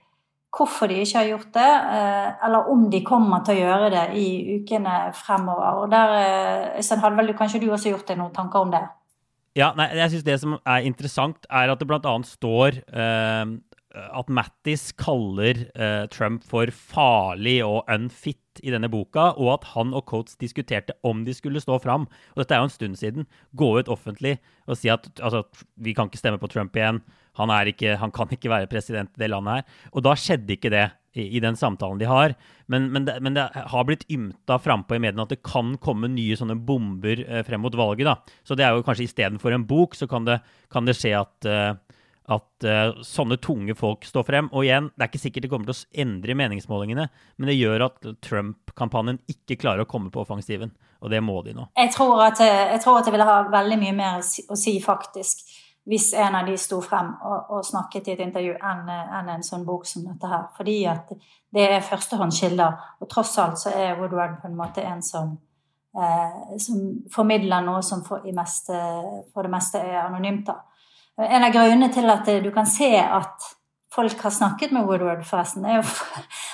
hvorfor 0.51 0.91
de 0.91 1.05
ikke 1.05 1.21
har 1.21 1.29
gjort 1.29 1.53
det, 1.55 1.73
eller 2.43 2.73
om 2.73 2.89
de 2.91 3.05
kommer 3.07 3.45
til 3.47 3.55
å 3.55 3.69
gjøre 3.69 3.91
det 3.93 4.07
i 4.19 4.57
ukene 4.59 5.13
fremover. 5.15 5.85
Og 5.85 5.93
der, 5.93 6.15
Øystein 6.75 7.05
Hadvel, 7.05 7.31
kanskje 7.39 7.61
du 7.63 7.69
også 7.71 7.93
gjort 7.93 8.11
deg 8.11 8.19
noen 8.19 8.35
tanker 8.35 8.67
om 8.67 8.73
det? 8.75 8.83
Ja, 9.59 9.73
nei, 9.75 9.89
jeg 9.99 10.13
synes 10.13 10.27
Det 10.27 10.39
som 10.43 10.59
er 10.63 10.87
interessant, 10.87 11.47
er 11.51 11.73
at 11.73 11.81
det 11.81 11.89
bl.a. 11.91 12.13
står 12.27 12.81
uh, 12.95 13.57
at 13.91 14.29
Mattis 14.31 14.91
kaller 14.95 15.65
uh, 15.75 16.07
Trump 16.13 16.45
for 16.47 16.71
farlig 16.71 17.59
og 17.67 17.89
unfit 17.91 18.63
i 18.63 18.71
denne 18.71 18.91
boka, 18.93 19.33
og 19.35 19.57
at 19.57 19.67
han 19.73 19.95
og 19.97 20.05
Coates 20.11 20.39
diskuterte 20.39 20.95
om 21.07 21.25
de 21.27 21.35
skulle 21.35 21.63
stå 21.63 21.81
fram. 21.83 22.07
Og 22.35 22.43
dette 22.43 22.55
er 22.55 22.63
jo 22.63 22.69
en 22.69 22.77
stund 22.77 23.01
siden. 23.01 23.27
Gå 23.59 23.73
ut 23.81 23.91
offentlig 23.91 24.37
og 24.71 24.79
si 24.79 24.91
at 24.93 25.09
altså, 25.19 25.43
vi 25.83 25.97
kan 25.97 26.11
ikke 26.11 26.21
stemme 26.21 26.39
på 26.39 26.51
Trump 26.51 26.77
igjen. 26.79 27.03
Han, 27.41 27.51
ikke, 27.67 27.97
han 27.99 28.13
kan 28.15 28.31
ikke 28.31 28.51
være 28.53 28.71
president 28.71 29.11
i 29.17 29.25
det 29.25 29.31
landet 29.33 29.61
her. 29.61 29.79
Og 29.95 30.05
da 30.07 30.15
skjedde 30.19 30.55
ikke 30.55 30.71
det 30.71 30.87
i, 31.13 31.37
i 31.37 31.41
den 31.41 31.57
samtalen 31.57 31.99
de 31.99 32.05
har. 32.05 32.35
Men, 32.67 32.93
men, 32.93 33.05
det, 33.05 33.19
men 33.21 33.35
det, 33.35 33.49
har 33.55 33.85
blitt 33.85 34.07
ymta 34.11 34.59
frampå 34.59 34.97
i 34.97 35.03
mediene 35.03 35.25
at 35.27 35.33
det 35.35 35.43
kan 35.47 35.75
komme 35.83 36.11
nye 36.13 36.39
sånne 36.39 36.59
bomber 36.67 37.25
eh, 37.27 37.45
frem 37.47 37.63
mot 37.65 37.75
valget. 37.75 38.07
da. 38.07 38.37
Så 38.47 38.59
det 38.59 38.67
er 38.67 38.77
jo 38.77 38.85
kanskje 38.87 39.09
istedenfor 39.09 39.55
en 39.55 39.67
bok, 39.67 39.97
så 39.99 40.09
kan 40.11 40.29
det, 40.29 40.41
kan 40.71 40.87
det 40.87 40.97
skje 40.99 41.17
at, 41.19 41.49
uh, 41.51 41.73
at 42.31 42.69
uh, 42.69 43.01
sånne 43.07 43.41
tunge 43.43 43.75
folk 43.79 44.07
står 44.07 44.27
frem. 44.29 44.51
Og 44.55 44.67
igjen, 44.67 44.93
det 44.95 45.07
er 45.07 45.11
ikke 45.13 45.25
sikkert 45.25 45.47
det 45.47 45.53
kommer 45.55 45.71
til 45.71 45.79
å 45.79 46.05
endre 46.05 46.39
meningsmålingene, 46.39 47.09
men 47.39 47.51
det 47.51 47.59
gjør 47.59 47.89
at 47.89 48.13
Trump-kampanjen 48.27 49.19
ikke 49.31 49.59
klarer 49.65 49.87
å 49.87 49.91
komme 49.91 50.15
på 50.15 50.23
offensiven. 50.23 50.75
Og 51.01 51.11
det 51.11 51.23
må 51.25 51.39
de 51.43 51.55
nå. 51.57 51.65
Jeg 51.81 51.95
tror 51.95 52.21
at, 52.27 52.43
jeg 52.45 52.81
tror 52.85 53.01
at 53.01 53.09
det 53.09 53.15
ville 53.15 53.27
ha 53.27 53.41
veldig 53.51 53.79
mye 53.81 53.97
mer 53.97 54.21
å 54.21 54.59
si, 54.59 54.75
faktisk 54.85 55.47
hvis 55.89 56.13
en 56.15 56.35
av 56.35 56.47
de 56.47 56.57
sto 56.61 56.81
frem 56.85 57.13
og, 57.25 57.53
og 57.57 57.67
snakket 57.67 58.09
i 58.09 58.15
et 58.15 58.25
intervju, 58.25 58.57
enn 58.57 58.89
en, 58.93 59.31
en 59.35 59.45
sånn 59.45 59.65
bok 59.67 59.87
som 59.89 60.05
dette 60.07 60.29
her. 60.29 60.49
Fordi 60.57 60.77
at 60.91 61.13
det 61.55 61.67
er 61.67 61.87
førstehåndskilder. 61.87 62.91
Og 63.01 63.11
tross 63.11 63.37
alt 63.43 63.61
så 63.63 63.73
er 63.75 63.97
Woodward 63.99 64.39
på 64.43 64.51
en 64.51 64.59
måte 64.59 64.85
en 64.87 65.01
som, 65.03 65.33
eh, 65.97 66.59
som 66.63 66.83
formidler 67.13 67.65
noe 67.67 67.81
som 67.87 68.05
for, 68.07 68.27
meste, 68.37 68.83
for, 69.33 69.47
det 69.47 69.55
meste 69.55 69.81
er 69.81 70.03
anonymt. 70.05 70.47
da. 70.53 70.61
En 71.27 71.45
av 71.45 71.55
grunnene 71.55 71.91
til 71.93 72.13
at 72.13 72.29
du 72.45 72.51
kan 72.55 72.69
se 72.69 72.93
at 73.01 73.49
folk 73.93 74.21
har 74.23 74.31
snakket 74.31 74.73
med 74.73 74.87
Woodward, 74.87 75.25
forresten, 75.27 75.65
er 75.65 75.81
jo 75.81 75.89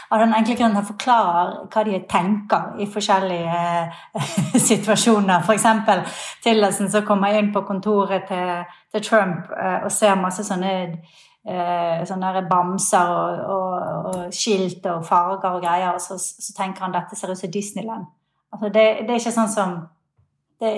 av 0.08 0.18
den 0.22 0.34
enkle 0.34 0.54
grunnen 0.54 0.78
han 0.78 0.86
forklarer 0.86 1.52
hva 1.72 1.84
de 1.86 2.00
tenker 2.10 2.80
i 2.82 2.86
forskjellige 2.90 3.60
eh, 4.14 4.34
situasjoner. 4.70 5.42
F.eks. 5.42 6.10
Tillerson 6.44 6.90
som 6.90 7.06
kommer 7.06 7.38
inn 7.38 7.52
på 7.54 7.64
kontoret 7.66 8.28
til, 8.28 8.66
til 8.92 9.06
Trump 9.06 9.50
eh, 9.56 9.80
og 9.84 9.92
ser 9.92 10.18
masse 10.20 10.44
sånne, 10.46 10.74
eh, 11.46 12.04
sånne 12.06 12.44
bamser 12.50 13.14
og, 13.16 13.42
og, 13.56 14.12
og, 14.12 14.22
skilt 14.34 14.86
og 14.92 15.02
farger 15.06 15.58
og 15.58 15.64
greier, 15.64 15.92
og 15.94 16.02
så, 16.02 16.18
så 16.20 16.54
tenker 16.56 16.86
han 16.86 16.94
dette 16.94 17.18
ser 17.18 17.32
ut 17.32 17.40
som 17.40 17.52
Disneyland. 17.52 18.06
Altså 18.52 18.70
det, 18.70 18.86
det, 19.02 19.10
er 19.10 19.20
ikke 19.20 19.34
sånn 19.34 19.52
som 19.52 19.76
det, 20.62 20.72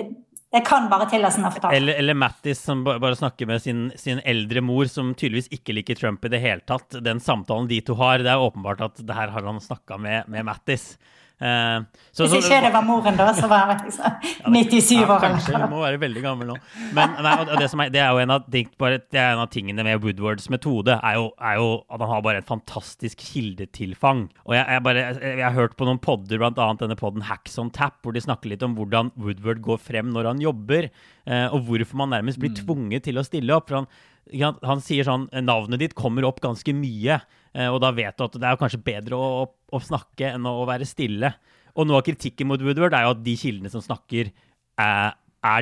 det 0.50 0.60
kan 0.64 0.88
bare 0.88 1.10
Tillerson 1.10 1.44
ha 1.44 1.50
fortalt. 1.52 1.74
Eller, 1.76 1.98
eller 2.00 2.16
Mattis 2.16 2.62
som 2.64 2.84
bare 2.84 3.16
snakker 3.16 3.46
med 3.46 3.62
sin, 3.62 3.90
sin, 3.96 4.20
eldre 4.24 4.62
mor, 4.64 4.88
som 4.88 5.12
tydeligvis 5.14 5.50
ikke 5.52 5.74
liker 5.76 5.98
Trump 5.98 6.24
i 6.24 6.30
det 6.32 6.40
hele 6.40 6.64
tatt. 6.64 6.96
Den 7.04 7.20
samtalen 7.20 7.68
de 7.68 7.82
to 7.84 7.96
har, 8.00 8.24
det 8.24 8.32
er 8.32 8.40
åpenbart 8.40 8.80
at 8.86 9.02
det 9.04 9.16
her 9.16 9.34
har 9.34 9.44
han 9.44 9.60
snakka 9.60 10.00
med, 10.00 10.30
med 10.32 10.48
Mattis. 10.48 10.94
Uh, 11.38 11.84
så, 12.10 12.24
Hvis 12.24 12.40
ikke 12.40 12.48
så, 12.48 12.56
det 12.64 12.70
var 12.74 12.82
moren, 12.82 13.14
da, 13.14 13.28
så 13.36 13.46
var 13.46 13.70
jeg 13.70 13.92
liksom 13.92 14.54
97 14.56 14.88
ja, 14.96 15.04
år. 15.06 15.20
Kanskje, 15.22 15.54
hun 15.54 15.70
må 15.70 15.82
være 15.84 16.00
veldig 16.02 16.22
gammel 16.24 16.50
nå. 16.50 16.56
Men 16.96 17.14
nei, 17.22 17.34
det, 17.46 17.68
er, 17.68 17.92
det, 17.94 18.00
er 18.02 18.08
jo 18.10 18.22
en 18.24 18.34
av, 18.34 18.48
bare, 18.82 18.98
er 19.14 19.36
en 19.36 19.42
av 19.44 19.52
tingene 19.54 19.86
med 19.86 20.02
Woodwards 20.02 20.48
metode, 20.50 20.98
er 20.98 21.20
jo, 21.20 21.30
er 21.38 21.60
jo, 21.60 21.70
at 21.86 22.02
han 22.02 22.10
har 22.10 22.26
bare 22.26 22.42
et 22.42 22.50
fantastisk 22.50 23.22
kildetilfang. 23.22 24.26
Og 24.48 24.56
jeg, 24.56 24.66
jeg, 24.66 24.84
bare, 24.88 25.06
jeg, 25.14 25.44
har 25.44 25.54
hørt 25.54 25.78
på 25.78 25.86
noen 25.86 26.02
podder, 26.02 26.42
bl.a. 26.42 26.68
denne 26.82 26.98
podden 26.98 27.28
Hacks 27.30 27.54
on 27.62 27.70
Tap, 27.74 28.00
hvor 28.02 28.16
de 28.16 28.24
snakker 28.24 28.50
litt 28.50 28.66
om 28.66 28.74
hvordan 28.78 29.14
Woodward 29.14 29.62
går 29.62 29.78
frem 29.82 30.10
når 30.14 30.32
han 30.32 30.42
jobber, 30.42 30.90
uh, 31.30 31.46
og 31.54 31.68
hvorfor 31.70 32.02
man 32.02 32.16
nærmest 32.16 32.42
blir 32.42 32.56
mm. 32.56 32.62
tvunget 32.64 33.06
til 33.06 33.22
å 33.22 33.26
stille 33.26 33.54
opp. 33.54 33.70
for 33.70 33.84
han 33.84 33.90
han, 34.28 34.58
han, 34.66 34.80
sier 34.84 35.06
sånn 35.06 35.28
Navnet 35.44 35.80
ditt 35.80 35.94
kommer 35.96 36.26
opp 36.28 36.42
ganske 36.44 36.74
mye. 36.76 37.20
Eh, 37.54 37.68
og 37.68 37.80
da 37.84 37.92
vet 37.94 38.16
du 38.18 38.26
at 38.26 38.36
det 38.36 38.48
er 38.48 38.58
kanskje 38.60 38.82
bedre 38.84 39.18
å, 39.18 39.46
å, 39.46 39.80
snakke 39.82 40.34
enn 40.34 40.48
å 40.48 40.66
være 40.68 40.88
stille. 40.88 41.32
Og 41.78 41.88
noe 41.88 42.00
av 42.00 42.06
kritikken 42.08 42.50
mot 42.50 42.62
Woodward 42.62 42.96
er 42.96 43.06
jo 43.06 43.14
at 43.14 43.24
de 43.24 43.36
kildene 43.38 43.72
som 43.72 43.84
snakker, 43.84 44.32
er, 44.78 45.14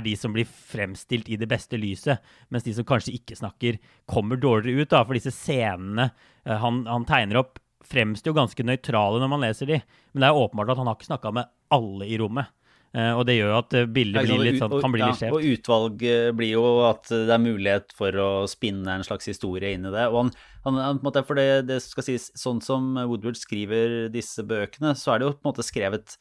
de 0.05 0.15
som 0.19 0.33
blir 0.33 0.49
fremstilt 0.49 1.29
i 1.33 1.39
det 1.41 1.49
beste 1.49 1.79
lyset, 1.81 2.25
mens 2.53 2.65
de 2.65 2.75
som 2.77 2.87
kanskje 2.89 3.15
ikke 3.19 3.39
snakker, 3.39 3.79
kommer 4.09 4.41
dårligere 4.41 4.87
ut. 4.87 4.93
da, 4.93 5.05
For 5.05 5.19
disse 5.19 5.35
scenene 5.35 6.11
eh, 6.11 6.57
han, 6.63 6.85
han 6.89 7.09
tegner 7.09 7.43
opp, 7.43 7.61
fremstår 7.87 8.33
jo 8.33 8.41
ganske 8.41 8.67
nøytrale 8.67 9.21
når 9.23 9.31
man 9.31 9.45
leser 9.45 9.69
de, 9.71 9.81
men 10.11 10.25
det 10.25 10.29
er 10.29 10.39
åpenbart 10.41 10.73
at 10.73 10.81
han 10.81 10.89
har 10.91 10.97
ikke 10.99 11.11
snakka 11.13 11.31
med 11.37 11.53
alle 11.77 12.09
i 12.09 12.17
rommet. 12.19 12.51
Uh, 12.95 13.13
og 13.19 13.25
det 13.29 13.39
gjør 13.39 13.51
jo 13.51 13.57
at 13.59 13.75
bildet 13.93 14.29
blir 14.29 14.45
litt 14.47 14.61
sånn, 14.61 14.77
kan 14.81 14.95
bli 14.95 15.03
litt 15.03 15.19
skjevt. 15.19 15.33
Ja, 15.33 15.39
Og 15.39 15.57
utvalg 15.57 16.05
blir 16.39 16.53
jo 16.53 16.63
at 16.87 17.11
det 17.11 17.33
er 17.35 17.43
mulighet 17.43 17.97
for 17.97 18.21
å 18.23 18.29
spinne 18.51 18.95
en 18.95 19.05
slags 19.07 19.29
historie 19.29 19.75
inn 19.77 19.89
i 19.89 19.93
det. 19.93 20.07
Og 20.13 20.23
han, 20.23 20.31
han, 20.69 20.79
han, 21.03 21.19
for 21.27 21.37
det, 21.39 21.67
det, 21.69 21.81
skal 21.85 22.07
sies, 22.07 22.31
sånn 22.39 22.63
som 22.65 22.95
Woodward 23.03 23.41
skriver 23.41 24.07
disse 24.15 24.47
bøkene, 24.47 24.95
så 24.97 25.15
er 25.15 25.21
det 25.21 25.29
jo 25.29 25.35
på 25.37 25.45
en 25.45 25.53
måte 25.55 25.67
skrevet 25.67 26.17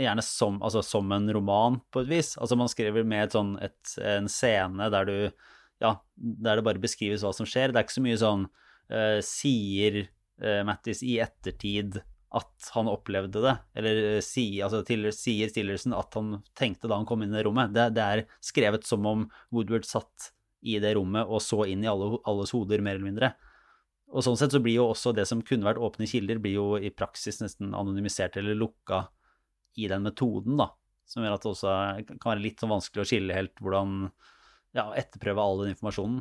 gjerne 0.00 0.22
som, 0.24 0.58
altså, 0.62 0.82
som 0.84 1.10
en 1.12 1.28
roman, 1.32 1.78
på 1.92 2.04
et 2.04 2.10
vis. 2.10 2.34
Altså 2.40 2.58
man 2.58 2.70
skriver 2.70 3.06
med 3.06 3.26
et 3.26 3.36
sånn, 3.36 3.54
et, 3.62 3.96
en 4.16 4.30
scene 4.30 4.90
der 4.92 5.08
du 5.08 5.16
Ja, 5.80 5.94
der 6.14 6.58
det 6.58 6.64
bare 6.66 6.82
beskrives 6.82 7.22
hva 7.24 7.32
som 7.32 7.46
skjer. 7.48 7.72
Det 7.72 7.80
er 7.80 7.86
ikke 7.86 7.96
så 7.96 8.04
mye 8.04 8.20
sånn 8.20 8.42
uh, 8.92 9.18
Sier 9.24 10.02
uh, 10.04 10.60
Mattis 10.68 11.00
i 11.00 11.14
ettertid 11.24 12.02
at 12.30 12.70
han 12.76 12.88
opplevde 12.88 13.42
det, 13.42 13.54
eller 13.74 14.00
uh, 14.16 14.20
si, 14.22 14.44
altså, 14.62 14.84
til, 14.86 15.08
sier 15.14 15.50
Stillerson 15.50 15.96
at 15.98 16.14
han 16.14 16.36
tenkte 16.58 16.86
da 16.90 17.00
han 17.00 17.06
kom 17.08 17.24
inn 17.24 17.32
i 17.34 17.38
det 17.40 17.44
rommet. 17.48 17.72
Det, 17.74 17.88
det, 17.96 18.04
er 18.04 18.42
skrevet 18.44 18.86
som 18.86 19.06
om 19.08 19.24
Woodward 19.50 19.88
satt 19.88 20.30
i 20.60 20.76
det 20.82 20.94
rommet 20.94 21.26
og 21.26 21.42
så 21.42 21.64
inn 21.72 21.82
i 21.82 21.90
alle, 21.90 22.20
alles 22.28 22.52
hoder, 22.54 22.82
mer 22.84 22.98
eller 22.98 23.08
mindre. 23.08 23.32
Og 24.10 24.22
sånn 24.26 24.38
sett 24.38 24.54
så 24.54 24.60
blir 24.62 24.76
jo 24.78 24.90
også 24.90 25.14
det 25.16 25.24
som 25.26 25.42
kunne 25.46 25.66
vært 25.66 25.80
åpne 25.82 26.06
kilder, 26.10 26.38
blir 26.42 26.54
jo 26.58 26.66
i 26.78 26.90
praksis 26.94 27.40
nesten 27.42 27.74
anonymisert 27.74 28.38
eller 28.38 28.58
lukka 28.58 29.04
i 29.78 29.88
den 29.90 30.04
metoden, 30.06 30.58
da. 30.60 30.68
Som 31.10 31.24
gjør 31.24 31.34
at 31.34 31.42
det 31.42 31.50
også 31.50 31.72
kan 32.12 32.28
være 32.32 32.44
litt 32.44 32.62
sånn 32.62 32.70
vanskelig 32.70 33.02
å 33.02 33.08
skille 33.08 33.34
helt 33.34 33.56
hvordan 33.62 34.04
ja, 34.76 34.86
etterprøve 34.98 35.42
all 35.42 35.64
den 35.64 35.72
informasjonen. 35.74 36.20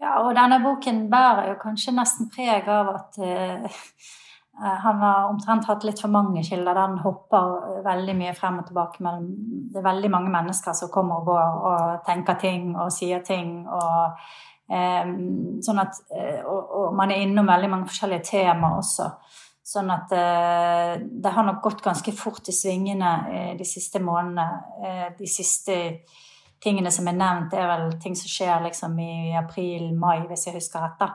Ja, 0.00 0.16
og 0.24 0.32
denne 0.34 0.58
boken 0.64 1.04
bærer 1.12 1.52
jo 1.52 1.60
kanskje 1.60 1.94
nesten 1.94 2.30
preg 2.32 2.66
av 2.72 2.90
at 2.96 3.18
uh, 3.20 3.68
Eh, 3.68 4.29
han 4.60 4.98
har 5.00 5.30
omtrent 5.30 5.64
hatt 5.64 5.84
litt 5.88 6.00
for 6.02 6.12
mange 6.12 6.42
kilder. 6.44 6.76
Den 6.76 6.98
hopper 7.00 7.82
veldig 7.86 8.14
mye 8.18 8.34
frem 8.36 8.58
og 8.60 8.66
tilbake 8.68 9.02
mellom 9.04 9.26
Det 9.72 9.80
er 9.80 9.86
veldig 9.86 10.10
mange 10.12 10.32
mennesker 10.34 10.76
som 10.76 10.90
kommer 10.92 11.22
og 11.22 11.30
går 11.30 11.60
og 11.70 12.06
tenker 12.06 12.36
ting 12.40 12.74
og 12.76 12.92
sier 12.92 13.24
ting. 13.24 13.66
og 13.68 14.18
eh, 14.70 15.12
sånn 15.64 15.82
at, 15.82 16.00
eh, 16.14 16.40
og, 16.44 16.74
og, 16.80 16.88
man 16.96 17.12
er 17.12 17.24
innom 17.24 17.48
veldig 17.48 17.70
mange 17.72 17.90
forskjellige 17.90 18.28
temaer 18.32 18.80
også. 18.82 19.10
Sånn 19.70 19.90
at 19.94 20.10
eh, 20.16 20.96
det 21.00 21.34
har 21.34 21.46
nok 21.46 21.60
gått 21.62 21.84
ganske 21.84 22.14
fort 22.16 22.48
i 22.50 22.54
svingene 22.54 23.12
eh, 23.30 23.52
de 23.58 23.66
siste 23.68 24.02
månedene. 24.02 24.46
Eh, 24.82 25.06
de 25.18 25.30
siste 25.30 25.76
tingene 26.60 26.90
som 26.92 27.06
er 27.08 27.16
nevnt, 27.16 27.54
er 27.56 27.68
vel 27.70 27.86
ting 28.02 28.16
som 28.18 28.28
skjer 28.28 28.64
liksom 28.66 28.98
i 29.00 29.36
april-mai, 29.38 30.26
hvis 30.28 30.48
jeg 30.48 30.58
husker 30.58 30.84
rett. 30.84 30.98
da. 31.00 31.14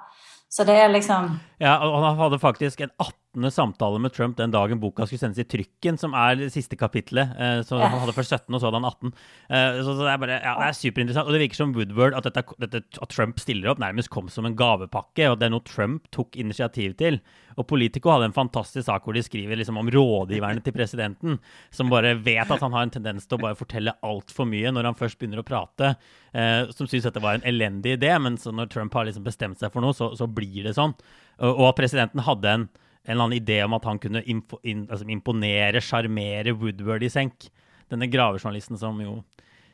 Så 0.49 0.63
det 0.63 0.77
er 0.79 0.89
liksom 0.89 1.35
Ja, 1.59 1.77
og 1.83 1.99
han 2.03 2.17
hadde 2.21 2.39
faktisk 2.39 2.81
en 2.81 2.93
18. 3.35 3.51
samtale 3.51 3.99
med 3.99 4.13
Trump 4.13 4.37
den 4.37 4.51
dagen 4.51 4.79
boka 4.79 5.05
skulle 5.05 5.19
sendes 5.19 5.39
i 5.39 5.47
trykken, 5.47 5.97
som 5.99 6.13
er 6.15 6.35
det 6.39 6.51
siste 6.53 6.77
kapitlet. 6.79 7.35
Eh, 7.37 7.61
så 7.67 7.79
han 7.79 7.99
hadde 7.99 8.15
først 8.15 8.31
17, 8.31 8.55
og 8.55 8.61
så 8.61 8.69
hadde 8.69 8.79
han 8.79 8.87
18. 8.89 9.13
Eh, 9.49 9.79
så 9.83 9.95
det 9.99 10.11
er 10.11 10.21
bare, 10.21 10.37
ja, 10.39 10.53
det 10.59 10.67
er 10.69 10.77
superinteressant. 10.79 11.27
Og 11.27 11.35
det 11.35 11.41
virker 11.43 11.59
som 11.59 11.73
Woodward, 11.75 12.15
at, 12.15 12.27
dette, 12.27 12.43
dette, 12.63 12.83
at 13.01 13.13
Trump 13.13 13.39
stiller 13.41 13.71
opp, 13.71 13.81
nærmest 13.83 14.11
kom 14.13 14.29
som 14.31 14.47
en 14.47 14.55
gavepakke, 14.57 15.29
og 15.31 15.39
det 15.39 15.49
er 15.49 15.55
noe 15.55 15.65
Trump 15.67 16.07
tok 16.15 16.37
initiativ 16.39 16.95
til. 17.01 17.19
Og 17.55 17.67
Politico 17.69 18.11
hadde 18.11 18.29
en 18.29 18.35
fantastisk 18.35 18.87
sak 18.87 19.05
hvor 19.05 19.15
de 19.15 19.23
skriver 19.23 19.59
liksom 19.59 19.79
om 19.79 19.89
rådgiverne 19.91 20.63
til 20.63 20.75
presidenten, 20.75 21.39
som 21.71 21.91
bare 21.91 22.15
vet 22.19 22.51
at 22.51 22.63
han 22.63 22.75
har 22.75 22.87
en 22.87 22.95
tendens 22.97 23.27
til 23.27 23.39
å 23.39 23.45
bare 23.45 23.59
fortelle 23.59 23.95
altfor 24.05 24.47
mye 24.49 24.73
når 24.75 24.91
han 24.91 24.99
først 24.99 25.19
begynner 25.19 25.43
å 25.43 25.47
prate. 25.47 25.93
Eh, 26.35 26.71
som 26.75 26.89
syns 26.89 27.07
dette 27.07 27.23
var 27.23 27.37
en 27.37 27.47
elendig 27.47 27.95
idé, 27.95 28.11
men 28.19 28.35
når 28.35 28.71
Trump 28.73 28.95
har 28.95 29.07
liksom 29.07 29.23
bestemt 29.27 29.61
seg 29.61 29.71
for 29.71 29.83
noe, 29.85 29.95
så, 29.95 30.11
så 30.19 30.27
blir 30.27 30.67
det 30.67 30.75
sånn. 30.75 30.95
Og 31.43 31.65
at 31.67 31.79
presidenten 31.79 32.23
hadde 32.23 32.51
en 32.51 32.67
en 33.05 33.11
eller 33.13 33.27
annen 33.27 33.37
idé 33.37 33.59
om 33.63 33.75
at 33.77 33.85
han 33.85 34.01
kunne 34.01 34.23
info, 34.25 34.57
in, 34.65 34.87
altså 34.89 35.05
imponere, 35.13 35.81
sjarmere 35.83 36.55
Woodward 36.57 37.05
i 37.05 37.11
senk. 37.13 37.47
Denne 37.91 38.09
gravejournalisten 38.09 38.79
som 38.81 38.97
jo, 39.01 39.19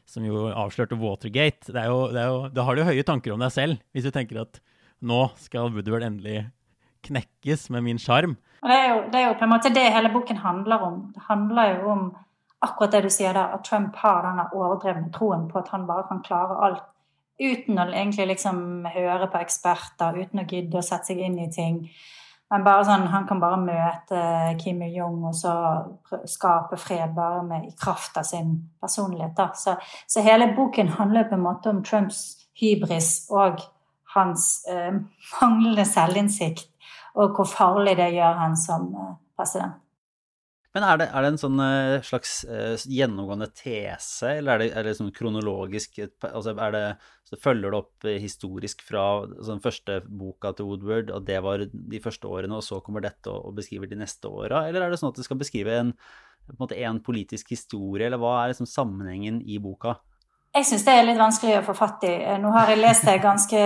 som 0.10 0.26
jo 0.28 0.50
avslørte 0.52 1.00
Watergate. 1.00 1.72
Det, 1.72 1.86
jo, 1.88 2.02
det, 2.12 2.26
jo, 2.28 2.42
da 2.52 2.66
har 2.68 2.76
du 2.76 2.84
høye 2.88 3.06
tanker 3.08 3.32
om 3.32 3.44
deg 3.44 3.54
selv, 3.56 3.80
hvis 3.96 4.08
du 4.08 4.12
tenker 4.12 4.44
at 4.44 4.60
nå 5.00 5.24
skal 5.40 5.72
Woodward 5.72 6.04
endelig 6.06 6.44
knekkes 7.08 7.70
med 7.74 7.88
min 7.88 8.02
sjarm. 8.02 8.36
Det, 8.62 8.78
det, 9.14 9.18
er 9.18 9.30
jo 9.30 9.38
på 9.40 9.48
en 9.48 9.54
måte 9.56 9.72
det 9.74 9.88
hele 9.96 10.12
boken 10.14 10.44
handler 10.44 10.84
om. 10.86 11.00
Det 11.16 11.24
handler 11.30 11.78
jo 11.80 11.94
om 11.96 12.04
akkurat 12.62 12.94
det 12.94 13.06
du 13.08 13.10
sier 13.10 13.34
der, 13.34 13.56
at 13.56 13.64
Trump 13.66 13.96
har 14.04 14.22
denne 14.28 14.50
overdrevne 14.54 15.10
troen 15.16 15.48
på 15.50 15.64
at 15.64 15.72
han 15.74 15.88
bare 15.90 16.06
kan 16.10 16.22
klare 16.26 16.60
alt. 16.68 16.88
Uten 17.42 17.80
å 17.80 17.88
egentlig 17.90 18.28
liksom 18.36 18.84
høre 18.92 19.32
på 19.32 19.40
eksperter, 19.42 20.20
uten 20.20 20.44
å 20.44 20.46
gidde 20.46 20.78
å 20.78 20.86
sette 20.86 21.10
seg 21.10 21.24
inn 21.26 21.40
i 21.42 21.48
ting. 21.50 21.88
Men 22.52 22.66
bare 22.68 22.84
sånn, 22.84 23.06
han 23.08 23.28
kan 23.30 23.40
bare 23.40 23.60
møte 23.64 24.22
Kim 24.60 24.82
Il-jong 24.84 25.22
og 25.30 25.36
så 25.40 25.54
skape 26.28 26.76
fred 26.80 27.14
bare 27.16 27.46
med, 27.48 27.70
i 27.70 27.76
kraft 27.80 28.18
av 28.20 28.28
sin 28.28 28.58
personlighet. 28.82 29.32
Da. 29.38 29.52
Så, 29.56 29.78
så 30.08 30.24
hele 30.26 30.50
boken 30.58 30.92
handler 30.98 31.30
på 31.30 31.38
en 31.38 31.46
måte 31.46 31.72
om 31.72 31.80
Trumps 31.88 32.20
hybris 32.60 33.30
og 33.32 33.64
hans 34.16 34.50
eh, 34.68 34.92
manglende 35.38 35.88
selvinnsikt, 35.88 36.68
og 37.16 37.38
hvor 37.38 37.48
farlig 37.48 37.96
det 38.00 38.12
gjør 38.18 38.44
han 38.44 38.60
som 38.60 38.92
eh, 39.00 39.16
president. 39.40 39.80
Men 40.72 40.86
er 40.88 41.00
det, 41.02 41.08
er 41.12 41.26
det 41.26 41.30
en 41.34 41.40
sånn 41.40 41.60
eh, 41.60 41.98
slags 42.08 42.34
uh, 42.48 42.80
gjennomgående 42.88 43.50
tese, 43.52 44.38
eller 44.38 44.54
er 44.54 44.62
det, 44.62 44.68
er 44.80 44.88
det 44.88 44.94
sånn 44.96 45.12
kronologisk 45.16 46.00
altså 46.30 46.54
er 46.54 46.76
det, 46.76 46.84
så 47.28 47.40
Følger 47.44 47.72
det 47.74 47.80
opp 47.80 48.08
historisk 48.24 48.82
fra 48.88 49.04
altså 49.24 49.50
den 49.54 49.64
første 49.64 49.98
boka 50.08 50.54
til 50.56 50.70
Woodward, 50.70 51.12
og 51.16 51.28
det 51.28 51.42
var 51.44 51.66
de 51.72 52.02
første 52.04 52.28
årene, 52.28 52.56
og 52.60 52.64
så 52.64 52.80
kommer 52.84 53.04
dette 53.04 53.32
og, 53.32 53.50
og 53.50 53.58
beskriver 53.60 53.92
de 53.92 54.00
neste 54.00 54.32
åra? 54.32 54.66
Eller 54.68 54.84
er 54.84 54.92
det 54.92 55.00
sånn 55.00 55.12
at 55.12 55.20
det 55.20 55.28
skal 55.28 55.40
beskrive 55.40 55.76
en, 55.76 55.94
en, 56.52 56.74
en 56.76 57.04
politisk 57.04 57.52
historie, 57.52 58.08
eller 58.08 58.20
hva 58.20 58.38
er 58.40 58.54
liksom 58.54 58.68
sammenhengen 58.68 59.44
i 59.48 59.60
boka? 59.64 59.98
Jeg 60.52 60.66
syns 60.68 60.82
det 60.84 60.94
er 60.94 61.06
litt 61.08 61.20
vanskelig 61.20 61.54
å 61.62 61.64
få 61.64 61.74
fatt 61.78 62.02
i. 62.04 62.12
Nå 62.44 62.50
har 62.52 62.74
jeg 62.74 62.82
lest 62.82 63.06
det 63.08 63.22
ganske 63.24 63.60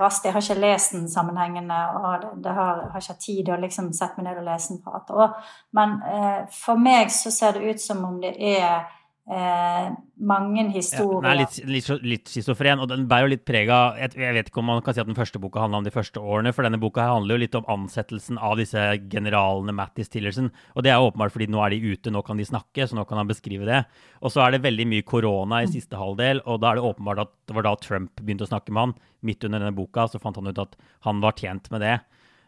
raskt. 0.00 0.24
Jeg 0.26 0.34
har 0.34 0.42
ikke 0.42 0.56
lest 0.58 0.96
den 0.96 1.04
sammenhengende, 1.08 1.76
og 2.00 2.24
det 2.42 2.54
har, 2.56 2.80
har 2.90 3.04
ikke 3.04 3.22
tid 3.22 3.50
å 3.54 3.58
liksom 3.62 3.92
sette 3.94 4.18
meg 4.18 4.26
ned 4.26 4.40
og 4.40 4.48
lese 4.48 4.72
den 4.72 4.80
på 4.82 4.94
et 4.98 5.12
år. 5.14 5.36
Men 5.78 5.94
eh, 6.10 6.40
for 6.50 6.82
meg 6.82 7.14
så 7.14 7.30
ser 7.30 7.54
det 7.54 7.70
ut 7.76 7.84
som 7.84 8.02
om 8.08 8.18
det 8.24 8.34
er 8.34 8.90
eh, 9.30 9.90
mange 10.20 10.64
historier. 10.74 11.22
Ja, 11.22 11.22
den 11.22 11.30
er 11.30 11.38
litt, 11.40 11.58
litt, 11.70 12.04
litt 12.04 12.32
schizofren, 12.32 12.82
og 12.82 12.90
den 12.90 13.06
bærer 13.10 13.28
jo 13.28 13.32
litt 13.34 13.44
preg 13.48 13.70
av 13.72 13.98
jeg, 14.00 14.12
jeg, 14.18 14.34
vet 14.36 14.50
ikke 14.50 14.60
om 14.62 14.68
man 14.72 14.82
kan 14.84 14.96
si 14.96 15.02
at 15.02 15.08
den 15.08 15.18
første 15.18 15.40
boka 15.42 15.62
handler 15.62 15.82
om 15.82 15.86
de 15.86 15.94
første 15.94 16.22
årene, 16.22 16.52
for 16.56 16.66
denne 16.66 16.80
boka 16.82 17.06
handler 17.08 17.38
jo 17.38 17.42
litt 17.44 17.56
om 17.58 17.68
ansettelsen 17.76 18.40
av 18.42 18.58
disse 18.60 18.84
generalene 19.12 19.74
Mattis 19.76 20.12
Tillerson. 20.12 20.50
Og 20.74 20.86
det 20.86 20.94
er 20.94 21.06
åpenbart 21.06 21.34
fordi 21.36 21.50
nå 21.52 21.62
er 21.64 21.74
de 21.74 21.94
ute, 21.94 22.12
nå 22.14 22.24
kan 22.26 22.40
de 22.40 22.48
snakke, 22.48 22.86
så 22.86 22.98
nå 22.98 23.06
kan 23.08 23.22
han 23.22 23.30
beskrive 23.30 23.68
det. 23.68 23.84
Og 24.20 24.34
så 24.34 24.44
er 24.44 24.56
det 24.56 24.64
veldig 24.66 24.88
mye 24.90 25.06
korona 25.06 25.62
i 25.64 25.70
siste 25.70 25.98
halvdel, 26.00 26.44
og 26.44 26.62
da 26.62 26.72
er 26.72 26.80
det 26.80 26.88
åpenbart 26.90 27.24
at 27.26 27.34
det 27.48 27.58
var 27.58 27.68
da 27.68 27.76
Trump 27.80 28.20
begynte 28.20 28.48
å 28.48 28.52
snakke 28.52 28.74
med 28.74 28.88
han. 28.88 28.96
Midt 29.26 29.44
under 29.46 29.62
denne 29.62 29.76
boka 29.76 30.08
så 30.10 30.20
fant 30.22 30.38
han 30.40 30.50
ut 30.50 30.64
at 30.64 30.78
han 31.06 31.22
var 31.24 31.38
tjent 31.38 31.70
med 31.72 31.84
det. 31.86 31.98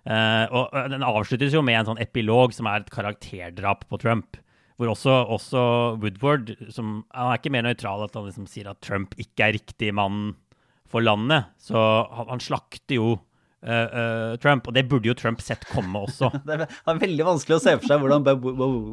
Eh, 0.03 0.45
og 0.51 0.73
den 0.90 1.05
avsluttes 1.07 1.55
jo 1.55 1.62
med 1.62 1.79
en 1.79 1.92
sånn 1.92 2.03
epilog 2.03 2.55
som 2.57 2.66
er 2.66 2.83
et 2.83 2.90
karakterdrap 2.90 3.87
på 3.87 4.01
Trump. 4.03 4.41
Hvor 4.83 4.97
også, 4.97 5.12
også, 5.31 5.61
Woodward 6.03 6.49
som, 6.75 7.05
Han 7.14 7.29
er 7.31 7.38
ikke 7.38 7.53
mer 7.55 7.62
nøytral 7.68 8.03
at 8.03 8.16
han 8.18 8.27
liksom 8.27 8.49
sier 8.51 8.73
at 8.73 8.81
Trump 8.83 9.14
ikke 9.14 9.47
er 9.47 9.55
riktig 9.55 9.92
mann 9.95 10.33
for 10.90 11.05
landet. 11.07 11.53
Så 11.62 11.79
han, 11.79 12.27
han 12.33 12.42
slakter 12.42 12.99
jo 12.99 13.12
uh, 13.14 13.71
uh, 13.71 14.35
Trump, 14.42 14.66
og 14.66 14.75
det 14.75 14.88
burde 14.90 15.07
jo 15.07 15.14
Trump 15.14 15.40
sett 15.45 15.62
komme 15.71 16.03
også. 16.03 16.33
det 16.49 16.59
er 16.66 16.99
veldig 16.99 17.29
vanskelig 17.31 17.61
å 17.61 17.62
se 17.62 17.77
for 17.79 17.92
seg 17.92 18.03
hvordan 18.03 18.27
Bob 18.27 18.45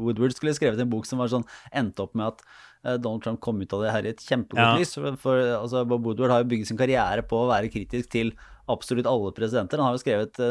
Woodward 0.06 0.38
skulle 0.38 0.54
skrevet 0.54 0.78
en 0.78 0.94
bok 0.94 1.10
som 1.10 1.20
var 1.22 1.34
sånn, 1.34 1.46
endte 1.74 2.06
opp 2.06 2.14
med 2.14 2.30
at 2.30 2.46
uh, 2.46 2.94
Donald 2.94 3.26
Trump 3.26 3.42
kom 3.42 3.58
ut 3.58 3.76
av 3.76 3.84
det 3.84 3.94
her 3.98 4.06
i 4.06 4.14
et 4.14 4.24
kjempegodt 4.30 4.62
ja. 4.62 4.72
lys. 4.78 4.94
For 5.20 5.44
altså, 5.58 5.84
Bob 5.90 6.06
Woodward 6.06 6.36
har 6.36 6.44
jo 6.44 6.52
bygget 6.54 6.70
sin 6.70 6.80
karriere 6.80 7.26
på 7.26 7.42
å 7.42 7.50
være 7.50 7.72
kritisk 7.74 8.14
til 8.14 8.34
absolutt 8.70 9.10
alle 9.10 9.34
presidenter. 9.34 9.82
Han 9.82 9.90
har 9.90 9.98
jo 9.98 10.04
skrevet 10.06 10.44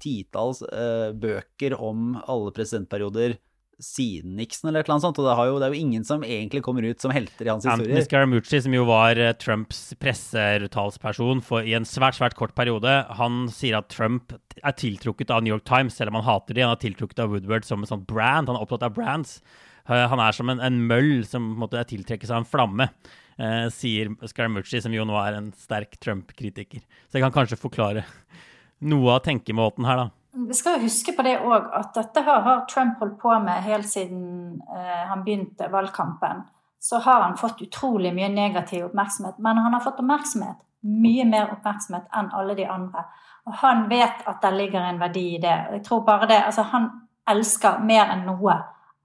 titalls 0.00 0.60
bøker 1.20 1.80
om 1.80 2.18
alle 2.28 2.52
presidentperioder 2.56 3.40
siden 3.84 4.36
Nixon, 4.38 4.70
eller 4.70 4.86
noe 4.88 5.02
sånt. 5.02 5.18
Og 5.20 5.26
det, 5.26 5.34
jo, 5.48 5.58
det, 5.60 5.68
er 5.68 5.74
jo 5.74 5.84
ingen 5.86 6.06
som 6.06 6.24
egentlig 6.26 6.62
kommer 6.66 6.86
ut 6.86 7.02
som 7.02 7.12
helter 7.14 7.48
i 7.48 7.52
hans 7.52 7.66
historie. 7.66 7.88
Anthony 7.88 8.04
Scaramucci, 8.06 8.60
som 8.66 8.76
jo 8.76 8.84
var 8.88 9.20
eh, 9.20 9.32
Trumps 9.40 9.82
pressetalsperson 10.00 11.42
i 11.64 11.74
en 11.78 11.88
svært, 11.88 12.18
svært 12.20 12.36
kort 12.38 12.54
periode, 12.58 12.92
han 13.18 13.42
sier 13.54 13.80
at 13.80 13.90
Trump 13.92 14.36
er 14.60 14.76
tiltrukket 14.76 15.32
av 15.34 15.44
New 15.44 15.54
York 15.54 15.66
Times, 15.68 15.96
selv 15.98 16.12
om 16.12 16.20
han 16.20 16.28
hater 16.28 16.56
de. 16.56 16.66
Han 16.66 16.76
er 16.76 16.84
tiltrukket 16.84 17.24
av 17.24 17.32
Woodward 17.32 17.66
som 17.68 17.82
en 17.82 17.90
sånn 17.90 18.06
brand. 18.08 18.50
Han 18.50 18.60
er 18.60 18.66
opptatt 18.66 18.86
av 18.86 18.94
brands. 18.96 19.38
Eh, 19.88 20.06
han 20.12 20.22
er 20.22 20.36
som 20.36 20.52
en, 20.52 20.62
en 20.62 20.84
møll 20.90 21.24
som 21.28 21.50
måtte 21.60 21.82
tiltrekkes 21.90 22.32
av 22.32 22.42
en 22.42 22.48
flamme. 22.48 22.90
Eh, 23.40 23.66
sier 23.72 24.12
Scaramucci, 24.28 24.82
som 24.84 24.94
jo 24.94 25.06
nå 25.08 25.16
er 25.22 25.38
en 25.38 25.50
sterk 25.56 25.96
Trump-kritiker. 26.02 26.84
Så 27.08 27.18
jeg 27.18 27.24
kan 27.24 27.34
kanskje 27.34 27.60
forklare 27.60 28.04
noe 28.90 29.16
av 29.16 29.24
tenkemåten 29.24 29.86
her, 29.88 30.04
da. 30.04 30.19
Vi 30.32 30.54
skal 30.54 30.80
huske 30.80 31.12
på 31.12 31.22
det 31.26 31.38
òg, 31.42 31.70
at 31.74 31.94
dette 31.94 32.22
har 32.22 32.64
Trump 32.70 33.00
holdt 33.02 33.18
på 33.18 33.34
med 33.42 33.64
helt 33.66 33.88
siden 33.88 34.60
eh, 34.62 35.06
han 35.10 35.24
begynte 35.24 35.68
valgkampen. 35.72 36.44
Så 36.80 36.98
har 37.02 37.22
han 37.22 37.36
fått 37.36 37.62
utrolig 37.62 38.12
mye 38.14 38.28
negativ 38.32 38.84
oppmerksomhet. 38.86 39.38
Men 39.38 39.58
han 39.58 39.74
har 39.74 39.82
fått 39.84 39.98
oppmerksomhet, 40.00 40.56
mye 40.86 41.26
mer 41.28 41.50
oppmerksomhet 41.56 42.06
enn 42.16 42.30
alle 42.32 42.54
de 42.54 42.66
andre. 42.70 43.04
Og 43.50 43.58
han 43.60 43.88
vet 43.90 44.22
at 44.30 44.40
det 44.42 44.54
ligger 44.54 44.86
en 44.86 45.00
verdi 45.02 45.26
i 45.34 45.42
det. 45.42 45.56
Jeg 45.74 45.84
tror 45.84 46.04
bare 46.06 46.28
det, 46.30 46.38
altså 46.46 46.62
Han 46.62 46.90
elsker 47.30 47.82
mer 47.84 48.10
enn 48.14 48.24
noe 48.26 48.54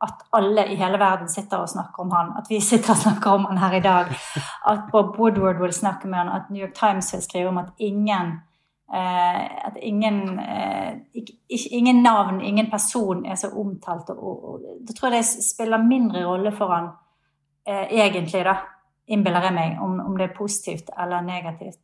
at 0.06 0.26
alle 0.36 0.66
i 0.72 0.76
hele 0.76 1.00
verden 1.00 1.30
sitter 1.30 1.62
og 1.64 1.70
snakker 1.70 2.04
om 2.04 2.12
han, 2.12 2.34
at 2.38 2.50
vi 2.50 2.60
sitter 2.62 2.94
og 2.94 3.02
snakker 3.02 3.32
om 3.32 3.46
han 3.50 3.58
her 3.58 3.78
i 3.78 3.84
dag. 3.84 4.12
At 4.68 4.90
Bob 4.92 5.16
Woodward 5.20 5.62
vil 5.62 5.74
snakke 5.74 6.08
med 6.08 6.20
han, 6.20 6.30
at 6.30 6.50
New 6.50 6.62
York 6.62 6.76
Times 6.76 7.14
vil 7.14 7.24
skrive 7.24 7.50
om 7.50 7.58
at 7.58 7.72
ingen 7.78 8.40
at 8.93 9.78
ingen, 9.82 10.39
eh, 10.39 10.93
ingen 11.71 12.04
navn, 12.04 12.41
ingen 12.41 12.69
person 12.71 13.26
er 13.26 13.36
så 13.36 13.50
omtalt. 13.50 14.10
Og, 14.10 14.43
og, 14.54 14.62
da 14.88 14.93
tror 14.93 15.10
jeg 15.12 15.24
det 15.24 15.43
spiller 15.43 15.78
mindre 15.78 16.26
rolle 16.26 16.52
for 16.56 16.74
han 16.74 16.91
eh, 17.67 17.88
egentlig, 17.89 18.43
da, 18.45 18.56
innbiller 19.08 19.50
jeg 19.50 19.54
meg, 19.54 19.80
om, 19.82 20.00
om, 20.06 20.17
det 20.17 20.30
er 20.30 20.38
positivt 20.38 20.89
eller 21.02 21.26
negativt. 21.26 21.80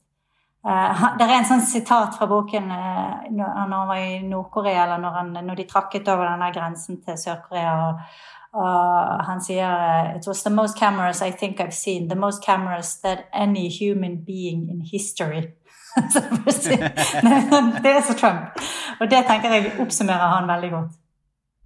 Eh, 0.68 1.06
det 1.18 1.26
er 1.26 1.38
en 1.40 1.48
sånn 1.50 1.64
sitat 1.66 2.18
fra 2.18 2.28
boken 2.30 2.70
eh, 2.76 3.32
når 3.34 3.56
han 3.58 3.74
var 3.90 3.96
i 4.02 4.20
Nord-Korea, 4.28 4.84
eller 4.86 5.02
når, 5.02 5.18
han, 5.18 5.34
når, 5.42 5.56
de 5.58 5.70
trakket 5.70 6.12
over 6.12 6.30
denne 6.30 6.52
grensen 6.54 7.02
til 7.02 7.18
Sør-Korea. 7.18 7.74
og, 7.88 8.06
og 8.52 9.26
han 9.26 9.40
sier 9.42 10.16
It 10.18 10.28
was 10.28 10.44
the 10.44 10.50
most 10.50 10.78
cameras 10.78 11.22
I 11.22 11.32
think 11.32 11.60
I've 11.60 11.74
seen. 11.74 12.10
The 12.10 12.16
most 12.20 12.44
cameras 12.44 12.98
that 13.02 13.26
any 13.34 13.70
human 13.70 14.18
being 14.26 14.70
in 14.70 14.82
history 14.82 15.54
det 17.84 17.92
er 17.92 18.04
så 18.06 18.16
Trump. 18.18 18.62
Og 19.02 19.10
det 19.12 19.24
tenker 19.28 19.56
jeg 19.56 19.74
oppsummerer 19.84 20.36
han 20.36 20.48
veldig 20.50 20.72
godt. 20.76 20.94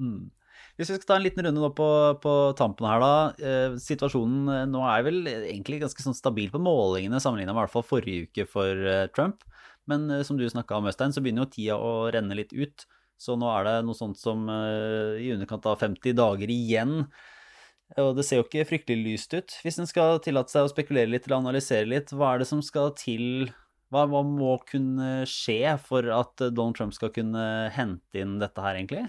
Mm. 0.02 0.32
Hvis 0.76 0.90
vi 0.92 0.98
skal 0.98 1.08
ta 1.08 1.16
en 1.16 1.24
liten 1.24 1.46
runde 1.46 1.62
nå 1.62 1.70
på, 1.76 1.88
på 2.20 2.32
tampen 2.60 2.88
her, 2.90 3.00
da. 3.00 3.12
Eh, 3.40 3.76
situasjonen 3.80 4.50
eh, 4.52 4.66
nå 4.68 4.82
er 4.92 5.06
vel 5.08 5.22
egentlig 5.30 5.80
ganske 5.86 6.04
sånn 6.04 6.18
stabil 6.18 6.50
på 6.52 6.60
målingene, 6.60 7.22
sammenligna 7.24 7.54
med 7.54 7.62
i 7.62 7.64
hvert 7.64 7.76
fall 7.78 7.88
forrige 7.88 8.28
uke 8.28 8.48
for 8.52 8.90
eh, 8.92 9.06
Trump. 9.16 9.46
Men 9.88 10.10
som 10.28 10.36
du 10.36 10.44
snakka 10.50 10.80
om, 10.80 10.90
Øystein, 10.90 11.14
så 11.16 11.22
begynner 11.24 11.46
jo 11.46 11.54
tida 11.54 11.78
å 11.80 12.10
renne 12.12 12.36
litt 12.36 12.52
ut. 12.58 12.88
Så 13.22 13.38
nå 13.40 13.48
er 13.54 13.68
det 13.68 13.76
noe 13.88 13.96
sånt 13.96 14.18
som 14.20 14.42
i 14.50 15.30
underkant 15.32 15.68
av 15.70 15.78
50 15.80 16.16
dager 16.18 16.50
igjen. 16.52 17.04
Og 18.02 18.16
det 18.18 18.26
ser 18.26 18.42
jo 18.42 18.48
ikke 18.48 18.66
fryktelig 18.66 18.98
lyst 19.06 19.36
ut. 19.38 19.54
Hvis 19.62 19.78
en 19.80 19.88
skal 19.88 20.18
tillate 20.26 20.52
seg 20.52 20.66
å 20.66 20.72
spekulere 20.74 21.14
litt 21.14 21.30
eller 21.30 21.38
analysere 21.38 21.86
litt, 21.88 22.10
hva 22.18 22.34
er 22.34 22.42
det 22.42 22.50
som 22.50 22.64
skal 22.66 22.96
til 22.98 23.46
hva, 23.94 24.06
hva 24.10 24.24
må 24.26 24.56
kunne 24.68 25.26
skje 25.30 25.76
for 25.84 26.08
at 26.14 26.42
Donald 26.50 26.78
Trump 26.78 26.96
skal 26.96 27.14
kunne 27.16 27.46
hente 27.76 28.22
inn 28.22 28.40
dette 28.42 28.64
her, 28.64 28.80
egentlig? 28.80 29.06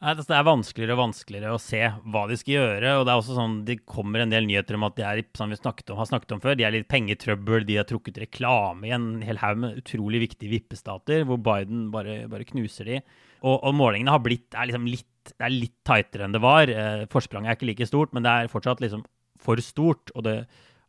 Altså, 0.00 0.30
det 0.30 0.36
er 0.38 0.46
vanskeligere 0.48 0.94
og 0.94 1.00
vanskeligere 1.02 1.52
å 1.52 1.60
se 1.60 1.80
hva 2.08 2.22
de 2.30 2.36
skal 2.40 2.54
gjøre. 2.54 2.92
og 2.96 3.02
Det 3.04 3.12
er 3.12 3.18
også 3.20 3.34
sånn, 3.36 3.56
det 3.68 3.82
kommer 3.84 4.22
en 4.22 4.32
del 4.32 4.46
nyheter 4.48 4.78
om 4.78 4.86
at 4.86 4.94
de 4.96 5.04
er, 5.04 5.20
som 5.36 5.52
vi 5.52 5.58
snakket 5.58 5.92
om, 5.92 5.98
har 6.00 6.08
snakket 6.08 6.32
om 6.32 6.40
før, 6.40 6.56
de 6.56 6.64
er 6.64 6.72
litt 6.72 6.88
pengetrøbbel. 6.88 7.66
De 7.68 7.76
har 7.76 7.88
trukket 7.88 8.22
reklame 8.22 8.88
i 8.88 8.94
en 8.96 9.10
hel 9.26 9.42
haug 9.42 9.60
med 9.60 9.82
utrolig 9.82 10.22
viktige 10.24 10.54
vippestater, 10.54 11.26
hvor 11.28 11.36
Biden 11.44 11.90
bare, 11.92 12.22
bare 12.32 12.48
knuser 12.48 12.88
de. 12.88 13.02
Og, 13.42 13.58
og, 13.58 13.76
målingene 13.76 14.14
har 14.16 14.24
blitt, 14.24 14.48
er 14.56 14.70
liksom 14.70 14.88
litt, 14.88 15.34
det 15.34 15.44
er 15.44 15.52
litt 15.52 15.76
tightere 15.84 16.24
enn 16.24 16.36
det 16.36 16.44
var. 16.48 16.72
Eh, 16.72 17.04
forspranget 17.12 17.52
er 17.52 17.60
ikke 17.60 17.68
like 17.68 17.92
stort, 17.92 18.16
men 18.16 18.24
det 18.24 18.32
er 18.32 18.52
fortsatt 18.52 18.80
liksom 18.80 19.04
for 19.40 19.60
stort. 19.60 20.14
Og, 20.16 20.24
det, 20.24 20.38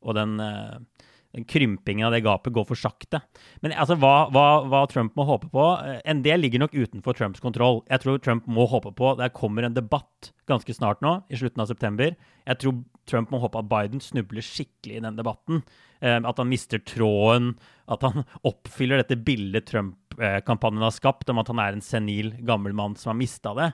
og 0.07 0.15
den 0.15 0.39
eh, 0.39 1.07
krympingen 1.47 2.07
av 2.07 2.13
det 2.13 2.23
gapet 2.25 2.53
går 2.53 2.65
for 2.67 2.79
sakte. 2.79 3.21
Men 3.63 3.73
altså, 3.73 3.95
hva, 3.99 4.27
hva, 4.33 4.45
hva, 4.67 4.83
Trump 4.91 5.15
må 5.15 5.25
håpe 5.27 5.47
på 5.53 5.65
eh, 5.79 6.01
En 6.11 6.23
del 6.25 6.43
ligger 6.43 6.63
nok 6.63 6.75
utenfor 6.75 7.15
Trumps 7.17 7.43
kontroll. 7.43 7.81
Jeg 7.89 8.03
tror 8.03 8.19
Trump 8.23 8.49
må 8.51 8.65
håpe 8.69 8.91
på 8.97 9.13
Det 9.19 9.31
kommer 9.37 9.67
en 9.67 9.77
debatt 9.77 10.31
ganske 10.51 10.75
snart 10.75 10.99
nå, 11.03 11.21
i 11.31 11.39
slutten 11.39 11.63
av 11.63 11.69
september. 11.69 12.17
Jeg 12.43 12.59
tror 12.59 12.81
Trump 13.07 13.31
må 13.31 13.39
håpe 13.41 13.61
at 13.61 13.69
Biden 13.71 14.03
snubler 14.03 14.43
skikkelig 14.43 14.99
i 14.99 15.05
den 15.05 15.19
debatten. 15.19 15.63
Eh, 16.01 16.17
at 16.19 16.43
han 16.43 16.51
mister 16.51 16.83
tråden. 16.83 17.53
At 17.91 18.03
han 18.07 18.25
oppfyller 18.51 19.01
dette 19.01 19.19
bildet 19.21 19.69
Trump-kampanjen 19.71 20.83
har 20.83 20.95
skapt 20.95 21.31
om 21.31 21.39
at 21.41 21.51
han 21.53 21.63
er 21.63 21.77
en 21.77 21.85
senil, 21.85 22.35
gammel 22.43 22.75
mann 22.75 22.99
som 22.99 23.13
har 23.13 23.21
mista 23.21 23.55
det. 23.57 23.71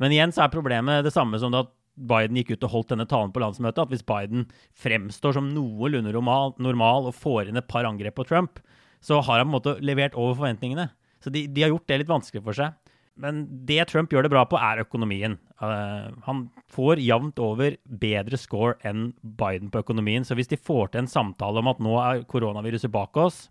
Men 0.00 0.14
igjen 0.14 0.32
så 0.32 0.46
er 0.46 0.54
problemet 0.54 1.04
det 1.04 1.12
samme 1.12 1.40
som 1.42 1.54
at 1.58 1.74
Biden 1.96 2.38
gikk 2.38 2.54
ut 2.54 2.66
og 2.68 2.74
holdt 2.74 2.92
denne 2.94 3.08
talen 3.08 3.32
på 3.34 3.42
landsmøtet, 3.42 3.82
at 3.82 3.92
hvis 3.92 4.06
Biden 4.06 4.46
fremstår 4.78 5.36
som 5.36 5.50
noenlunde 5.54 6.14
normal, 6.14 6.54
normal 6.62 7.10
og 7.10 7.16
får 7.18 7.50
inn 7.50 7.60
et 7.60 7.68
par 7.70 7.88
angrep 7.88 8.16
på 8.18 8.26
Trump, 8.28 8.60
så 9.04 9.20
har 9.24 9.40
han 9.40 9.48
på 9.48 9.50
en 9.50 9.56
måte 9.56 9.76
levert 9.84 10.16
over 10.18 10.38
forventningene. 10.38 10.90
Så 11.20 11.32
de, 11.32 11.46
de 11.48 11.64
har 11.64 11.72
gjort 11.72 11.88
det 11.90 12.00
litt 12.00 12.12
vanskelig 12.12 12.44
for 12.44 12.56
seg. 12.56 12.76
Men 13.20 13.42
det 13.68 13.82
Trump 13.90 14.12
gjør 14.12 14.24
det 14.24 14.32
bra 14.32 14.46
på, 14.48 14.56
er 14.56 14.80
økonomien. 14.84 15.36
Uh, 15.60 16.08
han 16.24 16.46
får 16.72 17.02
jevnt 17.04 17.40
over 17.42 17.76
bedre 17.84 18.38
score 18.40 18.78
enn 18.86 19.10
Biden 19.20 19.72
på 19.72 19.82
økonomien. 19.82 20.24
Så 20.24 20.36
hvis 20.38 20.48
de 20.48 20.60
får 20.60 20.92
til 20.92 21.02
en 21.02 21.10
samtale 21.10 21.60
om 21.60 21.68
at 21.72 21.82
nå 21.84 21.96
er 22.00 22.22
koronaviruset 22.30 22.92
bak 22.92 23.18
oss, 23.20 23.42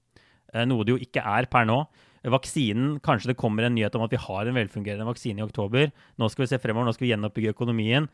uh, 0.56 0.65
noe 0.65 0.88
det 0.88 0.95
jo 0.95 1.04
ikke 1.06 1.21
er 1.21 1.49
per 1.52 1.69
nå 1.69 1.84
Vaksinen, 2.23 2.97
Kanskje 3.05 3.32
det 3.32 3.39
kommer 3.39 3.63
en 3.63 3.77
nyhet 3.77 3.95
om 3.95 4.03
at 4.03 4.12
vi 4.12 4.19
har 4.19 4.49
en 4.49 4.58
velfungerende 4.58 5.08
vaksine 5.08 5.39
i 5.39 5.45
oktober. 5.45 5.93
Nå 6.19 6.27
skal 6.29 6.43
vi 6.45 6.51
se 6.51 6.60
fremover, 6.60 6.89
nå 6.89 6.95
skal 6.97 7.08
vi 7.08 7.13
gjenoppbygge 7.13 7.55
økonomien 7.55 8.10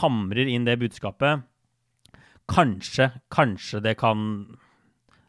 hamrer 0.00 0.48
inn 0.48 0.66
det 0.66 0.78
budskapet 0.80 1.44
Kanskje, 2.50 3.08
kanskje 3.32 3.80
det 3.84 3.94
kan 3.96 4.20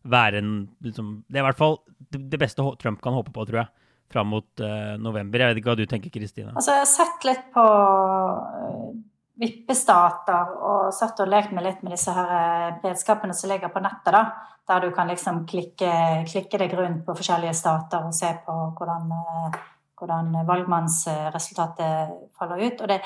være 0.03 0.41
en 0.41 0.51
liksom, 0.83 1.23
Det 1.27 1.39
er 1.39 1.45
i 1.45 1.47
hvert 1.47 1.59
fall 1.59 1.77
det 2.11 2.39
beste 2.39 2.63
Trump 2.81 2.99
kan 3.01 3.15
håpe 3.15 3.31
på, 3.33 3.45
tror 3.47 3.61
jeg, 3.63 3.85
fram 4.11 4.27
mot 4.29 4.61
uh, 4.61 4.93
november. 5.01 5.41
Jeg 5.41 5.49
vet 5.49 5.59
ikke 5.61 5.71
hva 5.71 5.77
du 5.79 5.87
tenker, 5.89 6.11
Kristine? 6.13 6.51
Altså, 6.53 6.75
jeg 6.75 6.83
har 6.83 6.91
sett 6.91 7.25
litt 7.27 7.47
på 7.55 7.63
uh, 7.63 8.91
vippestater 9.39 10.51
og 10.63 10.93
satt 10.95 11.19
og 11.23 11.29
lekt 11.31 11.53
meg 11.55 11.65
litt 11.65 11.81
med 11.83 11.95
disse 11.95 12.13
her 12.15 12.33
eh, 12.39 12.77
redskapene 12.85 13.35
som 13.35 13.51
ligger 13.51 13.73
på 13.73 13.83
nettet, 13.83 14.13
da. 14.15 14.25
Der 14.65 14.81
du 14.81 14.89
kan 14.95 15.09
liksom 15.11 15.43
klikke, 15.45 15.91
klikke 16.25 16.57
deg 16.57 16.71
rundt 16.73 17.03
på 17.05 17.13
forskjellige 17.17 17.53
stater 17.53 18.07
og 18.07 18.15
se 18.17 18.31
på 18.47 18.53
hvordan, 18.79 19.11
uh, 19.13 19.57
hvordan 19.99 20.31
valgmannsresultatet 20.47 22.15
faller 22.39 22.63
ut. 22.63 22.81
Og 22.81 22.89
det, 22.89 22.97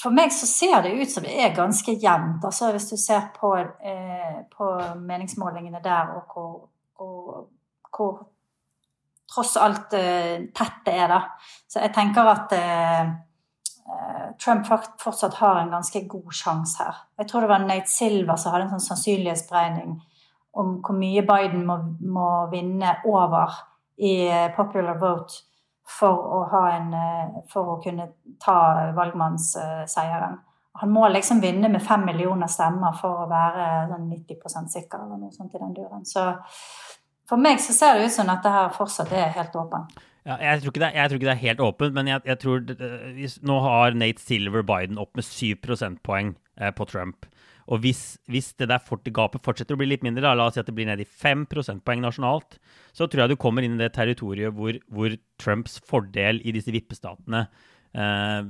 for 0.00 0.14
meg 0.14 0.32
så 0.32 0.48
ser 0.48 0.80
det 0.86 0.94
ut 0.96 1.12
som 1.12 1.26
det 1.26 1.34
er 1.36 1.52
ganske 1.56 1.92
jevnt. 2.00 2.46
Altså 2.48 2.70
hvis 2.72 2.88
du 2.88 2.96
ser 2.96 3.28
på, 3.36 3.52
eh, 3.58 4.40
på 4.56 4.70
meningsmålingene 5.02 5.84
der, 5.84 6.14
og 6.16 6.32
hvor, 6.32 6.52
hvor, 6.96 7.46
hvor 7.92 8.12
tross 9.28 9.56
alt 9.60 9.92
eh, 9.98 10.48
tett 10.54 10.84
det 10.86 10.94
er, 10.94 11.08
da. 11.12 11.20
Så 11.68 11.82
jeg 11.82 11.92
tenker 11.96 12.30
at 12.30 12.54
eh, 12.56 13.00
eh 13.02 13.16
Trump 14.38 14.66
fortsatt 15.00 15.34
har 15.40 15.60
en 15.60 15.70
ganske 15.70 16.02
god 16.08 16.32
sjanse 16.34 16.82
her. 16.82 17.00
Jeg 17.18 17.28
tror 17.28 17.44
det 17.44 17.50
var 17.50 17.64
Nate 17.64 17.90
Silver 17.90 18.36
som 18.36 18.52
hadde 18.52 18.68
en 18.68 18.74
sånn 18.76 18.86
sannsynlighetsberegning 18.90 19.96
om 20.58 20.78
hvor 20.84 20.96
mye 20.98 21.22
Biden 21.26 21.64
må, 21.66 21.78
må 22.00 22.28
vinne 22.52 22.96
over 23.06 23.54
i 23.98 24.12
eh, 24.28 24.50
popular 24.56 24.98
vote 25.00 25.42
for 25.88 26.20
å, 26.38 26.42
en, 26.68 26.92
eh, 26.94 27.40
for 27.50 27.74
å 27.74 27.78
kunne 27.82 28.10
ta 28.42 28.58
valgmannsseieren. 28.96 30.38
Han 30.78 30.92
må 30.94 31.08
liksom 31.10 31.40
vinne 31.42 31.70
med 31.72 31.82
fem 31.82 32.04
millioner 32.06 32.50
stemmer 32.50 32.94
for 33.00 33.24
å 33.24 33.30
være 33.30 33.88
sånn 33.90 34.10
90% 34.12 34.74
sikker, 34.74 35.00
eller 35.02 35.22
noe 35.24 35.34
sånt 35.34 35.54
i 35.56 35.62
den 35.62 35.74
duren. 35.74 36.04
Så 36.06 36.28
for 37.28 37.40
meg 37.40 37.58
så 37.60 37.74
ser 37.74 37.98
det 37.98 38.06
ut 38.06 38.14
som 38.14 38.30
at 38.30 38.44
det 38.44 38.52
her 38.54 38.70
fortsatt 38.76 39.10
er 39.16 39.34
helt 39.34 39.56
åpent. 39.58 39.98
Ja, 40.26 40.36
jeg, 40.42 40.62
tror 40.62 40.74
det, 40.74 40.90
jeg, 40.94 41.08
tror 41.08 41.18
ikke 41.18 41.28
det, 41.28 41.34
er 41.34 41.46
helt 41.46 41.60
åpent, 41.64 41.94
men 41.96 42.08
jeg, 42.10 42.22
jeg 42.26 42.40
tror 42.42 42.62
det, 42.66 42.76
Nå 43.46 43.58
har 43.64 43.96
Nate 43.96 44.22
Silver 44.22 44.64
Biden 44.66 45.00
opp 45.00 45.14
med 45.16 45.24
7 45.24 45.60
prosentpoeng 45.64 46.34
eh, 46.60 46.72
på 46.74 46.86
Trump. 46.90 47.28
Og 47.68 47.82
hvis, 47.84 48.16
hvis 48.32 48.50
det 48.56 48.70
der 48.70 48.80
fort, 48.80 49.04
gapet 49.14 49.44
fortsetter 49.44 49.76
å 49.76 49.80
bli 49.80 49.90
litt 49.90 50.04
mindre, 50.04 50.24
da, 50.24 50.34
la 50.36 50.48
oss 50.48 50.56
si 50.56 50.62
at 50.62 50.68
det 50.68 50.74
blir 50.76 50.88
ned 50.88 51.02
i 51.04 51.08
5 51.08 51.44
prosentpoeng 51.52 52.00
nasjonalt, 52.04 52.56
så 52.96 53.06
tror 53.06 53.24
jeg 53.26 53.34
du 53.34 53.40
kommer 53.40 53.64
inn 53.64 53.76
i 53.76 53.82
det 53.82 53.92
territoriet 53.96 54.56
hvor, 54.56 54.80
hvor 54.88 55.16
Trumps 55.40 55.76
fordel 55.84 56.40
i 56.42 56.54
disse 56.56 56.72
vippestatene 56.74 57.44
eh, 57.92 58.40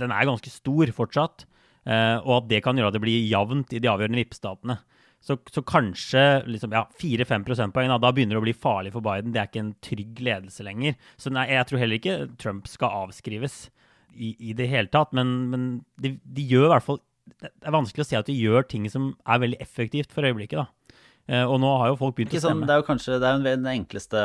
den 0.00 0.14
er 0.14 0.28
ganske 0.28 0.52
stor 0.52 0.92
fortsatt. 0.96 1.46
Eh, 1.82 2.16
og 2.22 2.36
at 2.36 2.48
det 2.50 2.62
kan 2.64 2.78
gjøre 2.78 2.92
at 2.92 2.96
det 2.96 3.02
blir 3.02 3.26
jevnt 3.26 3.72
i 3.74 3.80
de 3.82 3.90
avgjørende 3.90 4.22
vippestatene. 4.22 4.78
Så, 5.22 5.36
så, 5.54 5.62
kanskje 5.62 6.42
liksom, 6.50 6.72
ja, 6.74 6.82
4-5 6.98 7.44
prosentpoeng, 7.46 7.92
da, 7.92 7.98
da, 8.02 8.10
begynner 8.14 8.34
det 8.34 8.42
å 8.42 8.46
bli 8.48 8.56
farlig 8.58 8.90
for 8.94 9.04
Biden. 9.06 9.30
Det 9.34 9.38
er 9.38 9.50
ikke 9.50 9.62
en 9.62 9.76
trygg 9.84 10.18
ledelse 10.26 10.66
lenger. 10.66 10.96
Så 11.20 11.30
nei, 11.30 11.46
jeg 11.54 11.68
tror 11.68 11.82
heller 11.82 12.00
ikke 12.00 12.16
Trump 12.42 12.66
skal 12.70 13.04
avskrives 13.04 13.64
i, 14.10 14.34
i 14.50 14.56
det 14.58 14.66
hele 14.72 14.90
tatt. 14.90 15.14
Men, 15.14 15.32
men 15.52 15.68
de, 16.02 16.16
de, 16.24 16.46
gjør 16.50 16.66
i 16.66 16.74
hvert 16.74 16.88
fall 16.88 17.02
det 17.22 17.52
er 17.62 17.74
vanskelig 17.74 18.02
å 18.02 18.08
se 18.08 18.18
at 18.18 18.26
de 18.26 18.34
gjør 18.34 18.66
ting 18.66 18.88
som 18.90 19.12
er 19.30 19.38
veldig 19.44 19.60
effektivt 19.62 20.10
for 20.14 20.26
øyeblikket. 20.26 20.58
da. 20.58 20.98
Eh, 21.30 21.44
og 21.46 21.60
nå 21.62 21.70
har 21.78 21.92
jo 21.92 22.00
folk 22.00 22.16
begynt 22.18 22.34
å 22.34 22.40
stemme. 22.42 22.64
Sånn, 22.64 22.66
det 22.66 22.74
er 22.74 22.82
jo 22.82 22.88
kanskje 22.88 23.18
det 23.22 23.28
er 23.28 23.36
jo 23.36 23.44
den 23.46 23.68
enkleste 23.76 24.22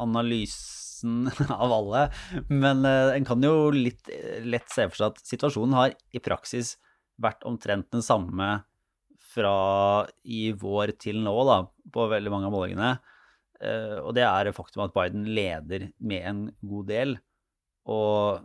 analysen 0.00 1.28
av 1.62 1.76
alle. 1.76 2.06
Men 2.48 2.86
uh, 2.88 3.12
en 3.12 3.28
kan 3.28 3.44
jo 3.44 3.68
litt 3.76 4.08
lett 4.48 4.72
se 4.72 4.88
for 4.88 4.96
seg 4.96 5.12
at 5.12 5.24
situasjonen 5.28 5.76
har 5.76 5.92
i 5.92 6.24
praksis 6.24 6.78
vært 7.20 7.44
omtrent 7.48 7.90
den 7.92 8.04
samme 8.04 8.62
fra 9.32 9.56
i 10.24 10.50
vår 10.58 10.94
til 11.00 11.20
nå, 11.24 11.34
da, 11.48 11.58
på 11.92 12.06
veldig 12.12 12.32
mange 12.32 12.48
av 12.48 12.54
målingene. 12.54 12.94
Uh, 13.62 13.98
og 14.02 14.14
det 14.16 14.24
er 14.26 14.52
faktum 14.56 14.84
at 14.86 14.94
Biden 14.94 15.28
leder 15.32 15.90
med 16.02 16.26
en 16.28 16.42
god 16.66 16.88
del. 16.90 17.14
Og 17.90 18.42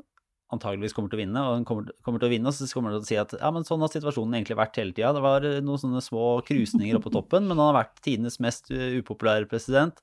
antageligvis 0.54 0.96
kommer 0.96 1.12
til 1.12 1.20
å 1.20 1.24
vinne, 1.26 1.42
og 1.44 1.58
han 1.58 1.66
kommer, 1.68 1.90
kommer, 2.06 2.22
til 2.22 2.30
å 2.30 2.32
vinne, 2.32 2.52
og 2.52 2.56
så 2.56 2.68
kommer 2.72 2.94
han 2.94 3.02
til 3.02 3.06
å 3.06 3.10
si 3.10 3.20
at 3.20 3.36
ja, 3.36 3.50
men 3.52 3.68
sånn 3.68 3.82
har 3.84 3.92
situasjonen 3.92 4.38
egentlig 4.38 4.60
vært 4.60 4.80
hele 4.80 4.96
tida. 4.96 5.12
Det 5.18 5.24
var 5.26 5.48
noen 5.66 5.82
sånne 5.82 6.04
små 6.06 6.30
krusninger 6.48 6.96
oppe 6.96 7.10
på 7.10 7.18
toppen, 7.18 7.50
men 7.50 7.60
han 7.60 7.74
har 7.74 7.82
vært 7.82 8.00
tidenes 8.06 8.40
mest 8.44 8.72
upopulære 8.72 9.50
president. 9.52 10.00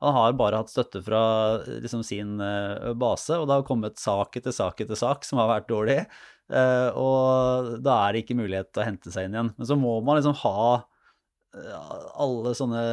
Han 0.00 0.16
har 0.16 0.36
bare 0.38 0.62
hatt 0.62 0.72
støtte 0.72 1.02
fra 1.04 1.22
liksom, 1.68 2.02
sin 2.06 2.38
uh, 2.40 2.92
base, 2.98 3.36
og 3.36 3.48
det 3.48 3.58
har 3.58 3.66
kommet 3.68 4.00
sak 4.00 4.38
etter 4.40 4.54
sak 4.54 4.80
etter 4.80 4.98
sak 4.98 5.26
som 5.28 5.42
har 5.42 5.50
vært 5.50 5.68
dårlig. 5.68 5.98
Uh, 6.50 6.88
og 6.98 7.74
da 7.84 7.98
er 8.06 8.14
det 8.16 8.24
ikke 8.24 8.38
mulighet 8.38 8.72
til 8.72 8.82
å 8.82 8.86
hente 8.88 9.12
seg 9.12 9.28
inn 9.28 9.36
igjen. 9.36 9.52
Men 9.58 9.68
så 9.68 9.76
må 9.78 9.98
man 10.06 10.18
liksom 10.18 10.38
ha 10.42 10.60
uh, 10.80 11.98
alle 12.20 12.54
sånne 12.56 12.84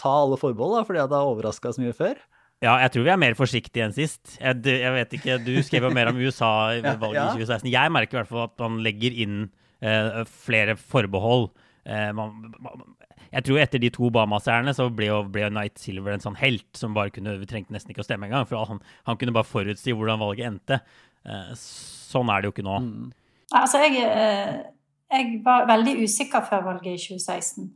Ta 0.00 0.16
alle 0.24 0.40
forbehold, 0.40 0.80
da, 0.80 0.88
fordi 0.88 1.04
det 1.04 1.20
har 1.20 1.34
overraska 1.34 1.72
så 1.76 1.84
mye 1.84 1.96
før. 1.96 2.18
Ja, 2.64 2.78
jeg 2.80 2.94
tror 2.94 3.04
vi 3.04 3.12
er 3.12 3.20
mer 3.20 3.36
forsiktige 3.36 3.84
enn 3.84 3.94
sist. 3.94 4.38
Jeg, 4.40 4.62
jeg 4.64 4.92
vet 4.94 5.14
ikke, 5.18 5.36
Du 5.44 5.52
skrev 5.64 5.86
jo 5.88 5.92
mer 5.94 6.08
om 6.08 6.18
USA 6.18 6.52
i 6.72 6.80
valget 7.02 7.20
i 7.20 7.44
2016. 7.44 7.70
Jeg 7.72 7.92
merker 7.92 8.16
i 8.16 8.20
hvert 8.22 8.32
fall 8.32 8.46
at 8.46 8.56
man 8.64 8.78
legger 8.84 9.16
inn 9.24 9.42
eh, 9.84 10.22
flere 10.46 10.76
forbehold. 10.80 11.50
Eh, 11.86 12.12
man, 12.16 12.48
jeg 13.30 13.46
tror 13.46 13.60
etter 13.62 13.78
de 13.82 13.90
to 13.94 14.08
Bama-seierne 14.10 14.72
så 14.74 14.88
ble 14.90 15.06
jo, 15.06 15.20
ble 15.30 15.46
Knight 15.52 15.78
Silver 15.78 16.16
en 16.16 16.24
sånn 16.24 16.38
helt 16.40 16.66
som 16.74 16.96
bare 16.96 17.12
kunne 17.14 17.36
Vi 17.38 17.46
trengte 17.46 17.74
nesten 17.74 17.92
ikke 17.92 18.02
å 18.02 18.06
stemme 18.08 18.26
engang, 18.26 18.46
for 18.48 18.66
han, 18.66 18.80
han 19.06 19.18
kunne 19.20 19.34
bare 19.36 19.46
forutsi 19.46 19.94
hvordan 19.94 20.22
valget 20.22 20.48
endte. 20.50 20.80
Eh, 21.26 21.52
sånn 21.60 22.32
er 22.32 22.42
det 22.42 22.50
jo 22.50 22.56
ikke 22.56 22.66
nå. 22.66 22.80
Mm. 22.82 23.12
Altså, 23.54 23.82
jeg, 23.84 24.02
eh, 24.02 24.56
jeg 25.14 25.38
var 25.46 25.68
veldig 25.70 25.94
usikker 26.02 26.42
før 26.48 26.66
valget 26.72 26.96
i 26.96 27.02
2016 27.18 27.70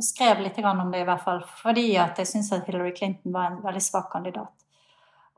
og 0.00 0.06
skrev 0.06 0.38
litt 0.40 0.56
om 0.64 0.88
det, 0.92 1.02
i 1.02 1.04
hvert 1.04 1.20
fall 1.20 1.40
fordi 1.58 1.90
at 2.00 2.16
jeg 2.16 2.28
syns 2.30 2.52
at 2.54 2.68
Hillary 2.70 2.92
Clinton 2.96 3.34
var 3.34 3.50
en 3.50 3.58
veldig 3.60 3.82
svak 3.82 4.06
kandidat. 4.12 4.54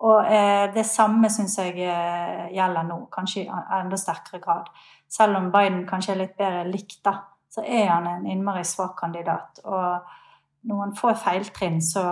Og 0.05 0.29
eh, 0.29 0.69
det 0.75 0.85
samme 0.87 1.31
syns 1.33 1.57
jeg 1.59 1.81
gjelder 1.81 2.87
nå, 2.87 2.99
kanskje 3.11 3.47
i 3.47 3.49
enda 3.49 3.99
sterkere 3.99 4.43
grad. 4.45 4.69
Selv 5.11 5.41
om 5.41 5.49
Biden 5.55 5.83
kanskje 5.89 6.15
er 6.15 6.21
litt 6.21 6.37
bedre 6.39 6.67
likt, 6.69 7.01
da, 7.07 7.17
så 7.53 7.65
er 7.67 7.91
han 7.91 8.07
en 8.09 8.27
innmari 8.27 8.65
svak 8.65 8.97
kandidat. 9.01 9.61
Og 9.65 10.71
noen 10.71 10.95
få 10.97 11.13
feiltrinn, 11.21 11.83
så, 11.85 12.05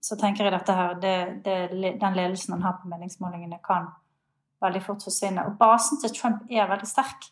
så 0.00 0.16
tenker 0.20 0.48
jeg 0.48 0.54
dette 0.54 0.76
her, 0.76 0.94
det, 1.02 1.16
det, 1.44 1.58
den 2.00 2.16
ledelsen 2.16 2.56
han 2.56 2.64
har 2.64 2.78
på 2.80 2.88
meningsmålingene, 2.88 3.60
kan 3.64 3.90
veldig 4.62 4.82
fort 4.86 5.04
forsvinne. 5.04 5.44
Og 5.44 5.58
basen 5.60 6.00
til 6.00 6.14
Trump 6.16 6.48
er 6.50 6.70
veldig 6.70 6.88
sterk. 6.88 7.28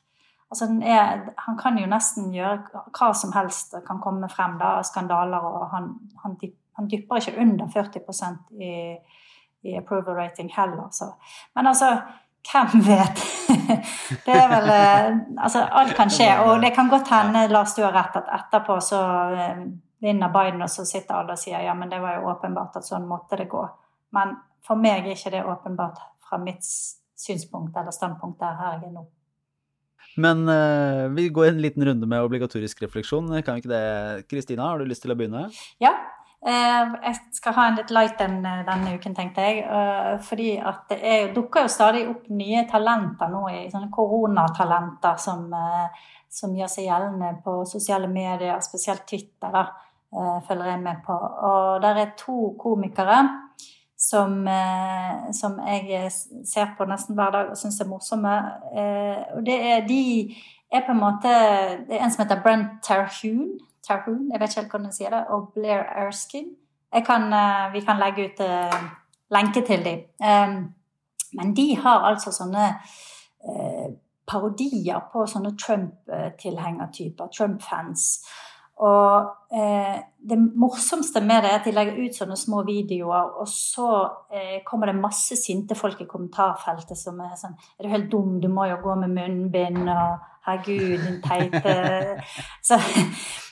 Altså, 0.50 0.66
er, 0.82 1.28
han 1.46 1.58
kan 1.58 1.78
jo 1.78 1.88
nesten 1.88 2.32
gjøre 2.34 2.82
hva 2.90 3.12
som 3.14 3.32
helst 3.36 3.76
kan 3.86 4.00
komme 4.02 4.28
frem 4.28 4.58
da, 4.60 4.80
skandaler, 4.84 5.46
og 5.46 5.68
han, 5.70 5.92
han, 6.24 6.34
han 6.76 6.90
dypper 6.90 7.22
ikke 7.22 7.38
under 7.40 7.70
40 7.70 8.02
i, 8.58 8.72
i 9.62 9.76
approval 9.78 10.18
rating 10.18 10.50
heller. 10.56 10.90
Så. 10.92 11.12
Men 11.54 11.70
altså, 11.70 11.94
hvem 12.48 12.82
vet? 12.86 13.22
det 14.26 14.34
er 14.34 14.48
vel 14.50 14.70
eh, 14.72 15.18
Altså, 15.44 15.62
alt 15.80 15.94
kan 15.96 16.10
skje. 16.12 16.28
Og 16.46 16.62
det 16.62 16.72
kan 16.76 16.90
godt 16.90 17.10
hende, 17.12 17.46
Lars, 17.52 17.74
du 17.76 17.82
har 17.84 17.94
rett, 17.96 18.16
at 18.20 18.30
etterpå 18.40 18.78
så 18.84 19.00
eh, 19.36 19.62
vinner 20.00 20.32
Biden, 20.32 20.62
og 20.64 20.70
så 20.72 20.86
sitter 20.88 21.20
alle 21.20 21.36
og 21.36 21.40
sier 21.40 21.62
ja, 21.64 21.76
men 21.76 21.92
det 21.92 22.00
var 22.02 22.18
jo 22.18 22.30
åpenbart 22.32 22.80
at 22.80 22.88
sånn 22.88 23.08
måtte 23.08 23.38
det 23.40 23.50
gå. 23.52 23.62
Men 24.16 24.38
for 24.66 24.80
meg 24.80 25.04
er 25.04 25.14
ikke 25.14 25.34
det 25.34 25.46
åpenbart 25.46 26.00
fra 26.28 26.40
mitt 26.40 26.64
synspunkt 27.20 27.76
eller 27.76 27.92
standpunkt 27.94 28.40
der 28.40 28.56
her 28.56 28.78
jeg 28.78 28.88
er 28.88 28.94
nå. 28.94 29.06
Men 30.20 30.42
uh, 30.48 31.06
vi 31.14 31.28
går 31.30 31.52
en 31.52 31.60
liten 31.62 31.84
runde 31.86 32.06
med 32.08 32.24
obligatorisk 32.24 32.80
refleksjon. 32.82 33.28
Kan 33.44 33.56
vi 33.56 33.62
ikke 33.62 33.70
det? 33.70 34.24
Kristina, 34.30 34.66
har 34.72 34.80
du 34.80 34.88
lyst 34.88 35.04
til 35.04 35.14
å 35.14 35.18
begynne? 35.18 35.46
Ja. 35.82 35.92
Uh, 36.40 36.94
jeg 37.04 37.16
skal 37.36 37.52
ha 37.58 37.66
en 37.68 37.76
litt 37.76 37.90
light 37.92 38.22
en 38.24 38.38
uh, 38.46 38.62
denne 38.64 38.94
uken, 38.96 39.16
tenkte 39.16 39.44
jeg. 39.44 39.64
fordi 40.24 40.54
at 40.56 40.86
det 40.92 41.00
er, 41.02 41.34
dukker 41.34 41.66
jo 41.66 41.72
stadig 41.72 42.06
opp 42.08 42.30
nye 42.32 42.64
talenter 42.70 43.28
nå, 43.32 43.44
i 43.52 43.68
sånne 43.72 43.90
koronatalenter 43.92 45.20
som, 45.20 45.46
som 46.28 46.56
gjør 46.56 46.72
seg 46.72 46.88
gjeldende 46.88 47.34
på 47.44 47.60
sosiale 47.68 48.08
medier, 48.08 48.58
spesielt 48.64 49.06
Twitter. 49.08 49.52
da, 49.52 49.68
følger 50.46 50.72
jeg 50.72 50.80
med 50.82 51.04
på. 51.06 51.14
Og 51.14 51.82
der 51.82 52.00
er 52.02 52.16
to 52.18 52.56
komikere 52.58 53.20
som, 54.00 54.48
eh, 54.48 55.32
som, 55.32 55.60
jeg 55.66 56.10
ser 56.44 56.74
på 56.78 56.86
nesten 56.88 57.14
hver 57.18 57.30
dag 57.34 57.50
og 57.52 57.58
syns 57.58 57.80
er 57.80 57.88
morsomme. 57.88 58.36
Eh, 58.72 59.18
og 59.36 59.44
det 59.46 59.58
er 59.72 59.86
de 59.86 60.04
er 60.72 60.86
på 60.86 60.92
en 60.94 61.02
måte 61.02 61.28
Det 61.88 61.96
er 61.96 62.04
en 62.04 62.10
som 62.10 62.24
heter 62.24 62.42
Brent 62.42 62.80
Terhune. 62.82 63.58
Terhune 63.86 64.32
jeg 64.32 64.40
vet 64.40 64.50
ikke 64.50 64.60
helt 64.60 64.74
hvordan 64.74 64.90
jeg 64.90 64.98
sier 64.98 65.14
det. 65.14 65.22
Og 65.28 65.52
Blair 65.54 65.86
Erskine. 66.04 66.56
Kan, 67.06 67.32
eh, 67.32 67.72
vi 67.72 67.80
kan 67.86 68.00
legge 68.02 68.28
ut 68.28 68.44
lenke 69.30 69.62
til 69.66 69.84
dem. 69.84 70.00
men 71.32 71.56
de 71.56 71.76
har 71.76 72.06
altså 72.10 72.32
sånne 72.34 72.64
parodier 74.26 75.00
på 75.12 75.26
sånne 75.26 75.56
Trump-tilhengertyper. 75.58 77.30
Trump-fans. 77.36 78.24
Og 78.80 79.26
eh, 79.52 79.96
det 80.30 80.38
morsomste 80.56 81.20
med 81.20 81.42
det 81.44 81.50
er 81.50 81.58
at 81.58 81.66
de 81.68 81.72
legger 81.74 81.98
ut 82.00 82.16
sånne 82.16 82.36
små 82.40 82.62
videoer, 82.64 83.34
og 83.42 83.48
så 83.48 83.88
eh, 84.32 84.62
kommer 84.64 84.88
det 84.88 84.96
masse 84.96 85.36
sinte 85.36 85.76
folk 85.76 86.00
i 86.00 86.08
kommentarfeltet 86.08 86.96
som 86.96 87.20
er 87.20 87.34
sånn 87.36 87.58
Er 87.76 87.84
du 87.84 87.90
helt 87.92 88.08
dum? 88.12 88.38
Du 88.40 88.48
må 88.48 88.64
jo 88.70 88.78
gå 88.80 88.96
med 89.02 89.12
munnbind, 89.18 89.84
og 89.84 90.24
herregud, 90.48 90.96
din 91.04 91.20
teite 91.20 91.76
Så 92.68 92.80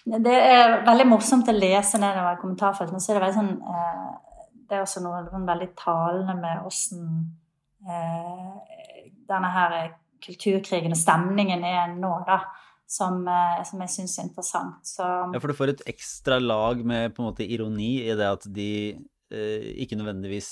det 0.08 0.34
er 0.34 0.78
veldig 0.86 1.06
morsomt 1.10 1.48
å 1.50 1.54
lese 1.56 2.00
nedover 2.00 2.38
kommentarfeltene. 2.40 3.00
Så 3.02 3.12
er 3.12 3.18
det 3.18 3.24
veldig 3.26 3.38
sånn 3.38 3.54
eh, 3.60 4.46
Det 4.68 4.76
er 4.76 4.84
også 4.84 5.02
noe 5.04 5.24
sånn 5.28 5.48
veldig 5.48 5.68
talende 5.78 6.36
med 6.38 6.68
åssen 6.68 7.02
eh, 7.84 9.02
denne 9.28 9.52
her 9.52 9.76
kulturkrigen 10.24 10.94
og 10.94 10.98
stemningen 10.98 11.62
er 11.66 11.92
nå, 11.94 12.10
da 12.26 12.40
som, 12.88 13.20
eh, 13.28 13.60
som 13.68 13.84
jeg 13.84 13.92
syns 13.92 14.16
er 14.18 14.28
interessant. 14.30 14.80
Så, 14.88 15.04
ja, 15.04 15.40
for 15.40 15.52
du 15.52 15.58
får 15.58 15.74
et 15.74 15.86
ekstra 15.92 16.40
lag 16.40 16.80
med 16.80 17.14
på 17.14 17.22
en 17.22 17.28
måte 17.28 17.46
ironi 17.46 17.98
i 18.06 18.16
det 18.16 18.32
at 18.32 18.48
de 18.48 18.72
ikke 19.28 19.92
nødvendigvis 20.00 20.46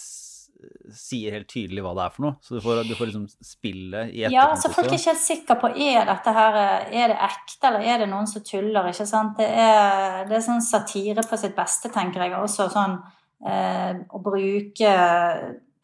sier 0.94 1.34
helt 1.36 1.48
tydelig 1.50 1.82
hva 1.84 1.92
det 1.96 2.04
er 2.04 2.14
for 2.14 2.24
noe. 2.26 2.36
Så 2.44 2.56
du 2.56 2.62
får, 2.64 2.82
du 2.88 2.94
får 2.96 3.10
liksom 3.10 3.26
spillet 3.44 4.12
i 4.12 4.24
etterkant. 4.24 4.36
Ja, 4.36 4.46
så 4.60 4.70
folk 4.72 4.88
er 4.88 4.96
ikke 4.98 5.12
helt 5.12 5.22
sikre 5.22 5.56
på 5.60 5.70
er 5.72 6.08
dette 6.08 6.34
her 6.36 6.58
eh, 6.60 6.96
er 7.02 7.12
det 7.12 7.18
ekte, 7.28 7.68
eller 7.68 7.84
er 7.84 8.02
det 8.02 8.08
noen 8.10 8.28
som 8.30 8.44
tuller. 8.46 8.90
ikke 8.90 9.08
sant? 9.08 9.36
Det 9.40 9.48
er, 9.48 10.24
det 10.30 10.38
er 10.38 10.46
sånn 10.46 10.64
satire 10.64 11.24
på 11.26 11.38
sitt 11.40 11.56
beste, 11.56 11.92
tenker 11.94 12.24
jeg. 12.24 12.36
Også 12.38 12.68
sånn 12.72 12.98
eh, 13.46 14.02
å 14.08 14.22
bruke 14.24 14.92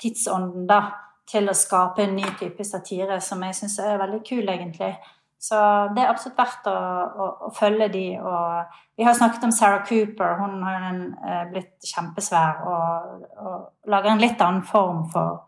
tidsånden 0.03 0.69
da, 0.71 0.83
til 1.29 1.49
å 1.49 1.57
skape 1.57 2.07
en 2.07 2.17
ny 2.19 2.27
type 2.41 2.65
satire 2.67 3.21
som 3.23 3.43
jeg 3.47 3.59
syns 3.59 3.79
er 3.83 4.01
veldig 4.01 4.23
kul, 4.27 4.47
egentlig. 4.49 4.95
Så 5.43 5.59
det 5.91 6.05
er 6.05 6.11
absolutt 6.13 6.39
verdt 6.39 6.69
å, 6.71 6.73
å, 6.73 7.25
å 7.49 7.53
følge 7.57 7.89
de. 7.91 8.05
Og 8.23 8.77
vi 8.99 9.07
har 9.07 9.17
snakket 9.19 9.43
om 9.49 9.55
Sarah 9.55 9.81
Cooper. 9.89 10.37
Hun 10.39 10.61
har 10.63 10.85
en, 10.93 11.01
eh, 11.19 11.41
blitt 11.51 11.89
kjempesvær 11.89 12.61
og, 12.71 13.25
og 13.43 13.91
lager 13.91 14.13
en 14.13 14.23
litt 14.23 14.45
annen 14.45 14.63
form 14.69 15.01
for, 15.11 15.41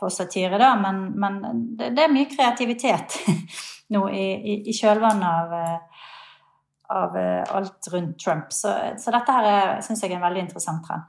for 0.00 0.14
satire, 0.14 0.56
da. 0.56 0.70
Men, 0.80 1.02
men 1.20 1.36
det, 1.76 1.90
det, 1.98 2.06
er 2.06 2.14
mye 2.14 2.30
kreativitet 2.32 3.18
nå 3.94 4.06
i, 4.08 4.24
i, 4.38 4.56
i 4.72 4.76
kjølvannet 4.78 5.28
av, 5.28 5.54
eh, 5.60 6.08
av, 6.96 7.20
eh, 7.20 7.44
alt 7.60 7.92
rundt 7.92 8.16
Trump. 8.24 8.48
Så, 8.56 8.72
så 8.96 9.12
dette 9.12 9.36
her 9.36 9.84
syns 9.84 10.06
jeg 10.06 10.14
er 10.14 10.22
en 10.22 10.24
veldig 10.24 10.46
interessant 10.48 10.88
trend. 10.88 11.04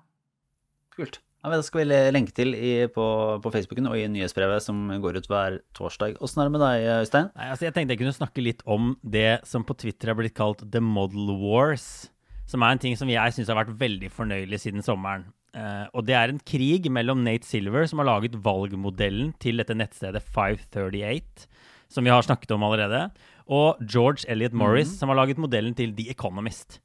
Kult. 1.00 1.22
Ja, 1.40 1.54
det 1.54 1.64
skal 1.64 1.86
vi 1.86 1.98
lenke 2.12 2.34
til 2.36 2.52
i, 2.52 2.72
på, 2.92 3.04
på, 3.40 3.52
Facebooken 3.54 3.88
og 3.88 3.96
i 3.96 4.10
nyhetsbrevet 4.12 4.64
som 4.64 4.90
går 5.00 5.22
ut 5.22 5.30
hver 5.32 5.62
torsdag. 5.78 6.18
Åssen 6.20 6.42
er 6.44 6.50
det 6.50 6.56
med 6.58 6.64
deg, 6.66 6.88
Øystein? 7.00 7.30
Nei, 7.32 7.48
altså 7.54 7.68
jeg 7.68 7.76
tenkte 7.78 7.96
jeg 7.96 8.02
kunne 8.02 8.18
snakke 8.18 8.44
litt 8.44 8.64
om 8.68 8.90
det 9.08 9.40
som 9.48 9.64
på 9.64 9.78
Twitter 9.80 10.12
har 10.12 10.20
blitt 10.20 10.36
kalt 10.36 10.66
The 10.68 10.82
Model 10.84 11.32
Wars. 11.40 12.10
Som 12.50 12.66
er 12.66 12.76
en 12.76 12.82
ting 12.84 12.98
som 13.00 13.12
jeg 13.12 13.36
syns 13.36 13.52
har 13.52 13.60
vært 13.62 13.72
veldig 13.80 14.12
fornøyelig 14.12 14.60
siden 14.66 14.84
sommeren. 14.84 15.30
Uh, 15.56 15.88
og 15.96 16.04
det 16.06 16.18
er 16.18 16.34
en 16.34 16.44
krig 16.44 16.92
mellom 16.92 17.24
Nate 17.24 17.48
Silver, 17.48 17.88
som 17.90 18.04
har 18.04 18.10
laget 18.10 18.36
valgmodellen 18.44 19.32
til 19.42 19.62
dette 19.62 19.78
nettstedet 19.78 20.22
538, 20.36 21.48
som 21.90 22.06
vi 22.06 22.12
har 22.14 22.26
snakket 22.26 22.52
om 22.54 22.68
allerede, 22.68 23.08
og 23.50 23.80
George 23.82 24.28
Elliot 24.30 24.54
Morris, 24.54 24.92
mm. 24.92 24.98
som 25.00 25.10
har 25.10 25.24
laget 25.24 25.42
modellen 25.42 25.74
til 25.78 25.96
The 25.98 26.12
Economist. 26.12 26.82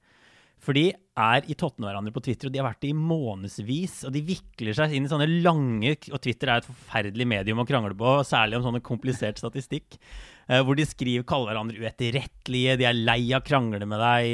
For 0.62 0.72
de 0.76 0.92
er 1.14 1.46
i 1.46 1.54
tottene 1.58 1.86
hverandre 1.86 2.12
på 2.14 2.22
Twitter, 2.26 2.48
og 2.48 2.54
de 2.54 2.60
har 2.60 2.66
vært 2.66 2.82
det 2.82 2.90
i 2.90 2.98
månedsvis. 2.98 4.00
Og 4.08 4.14
de 4.14 4.22
vikler 4.26 4.74
seg 4.76 4.94
inn 4.94 5.06
i 5.06 5.10
sånne 5.10 5.28
lange 5.44 5.94
Og 6.10 6.20
Twitter 6.22 6.50
er 6.50 6.62
et 6.62 6.68
forferdelig 6.68 7.26
medium 7.30 7.62
å 7.62 7.66
krangle 7.68 7.94
på, 7.98 8.16
særlig 8.26 8.58
om 8.58 8.64
sånne 8.66 8.82
komplisert 8.84 9.38
statistikk. 9.38 9.98
Uh, 10.44 10.58
hvor 10.66 10.76
de 10.76 10.84
skriver, 10.84 11.24
kaller 11.24 11.54
hverandre 11.54 11.80
uetterrettelige, 11.80 12.74
de 12.76 12.84
er 12.84 12.98
lei 12.98 13.30
av 13.30 13.40
å 13.40 13.46
krangle 13.46 13.86
med 13.88 14.02
deg. 14.02 14.32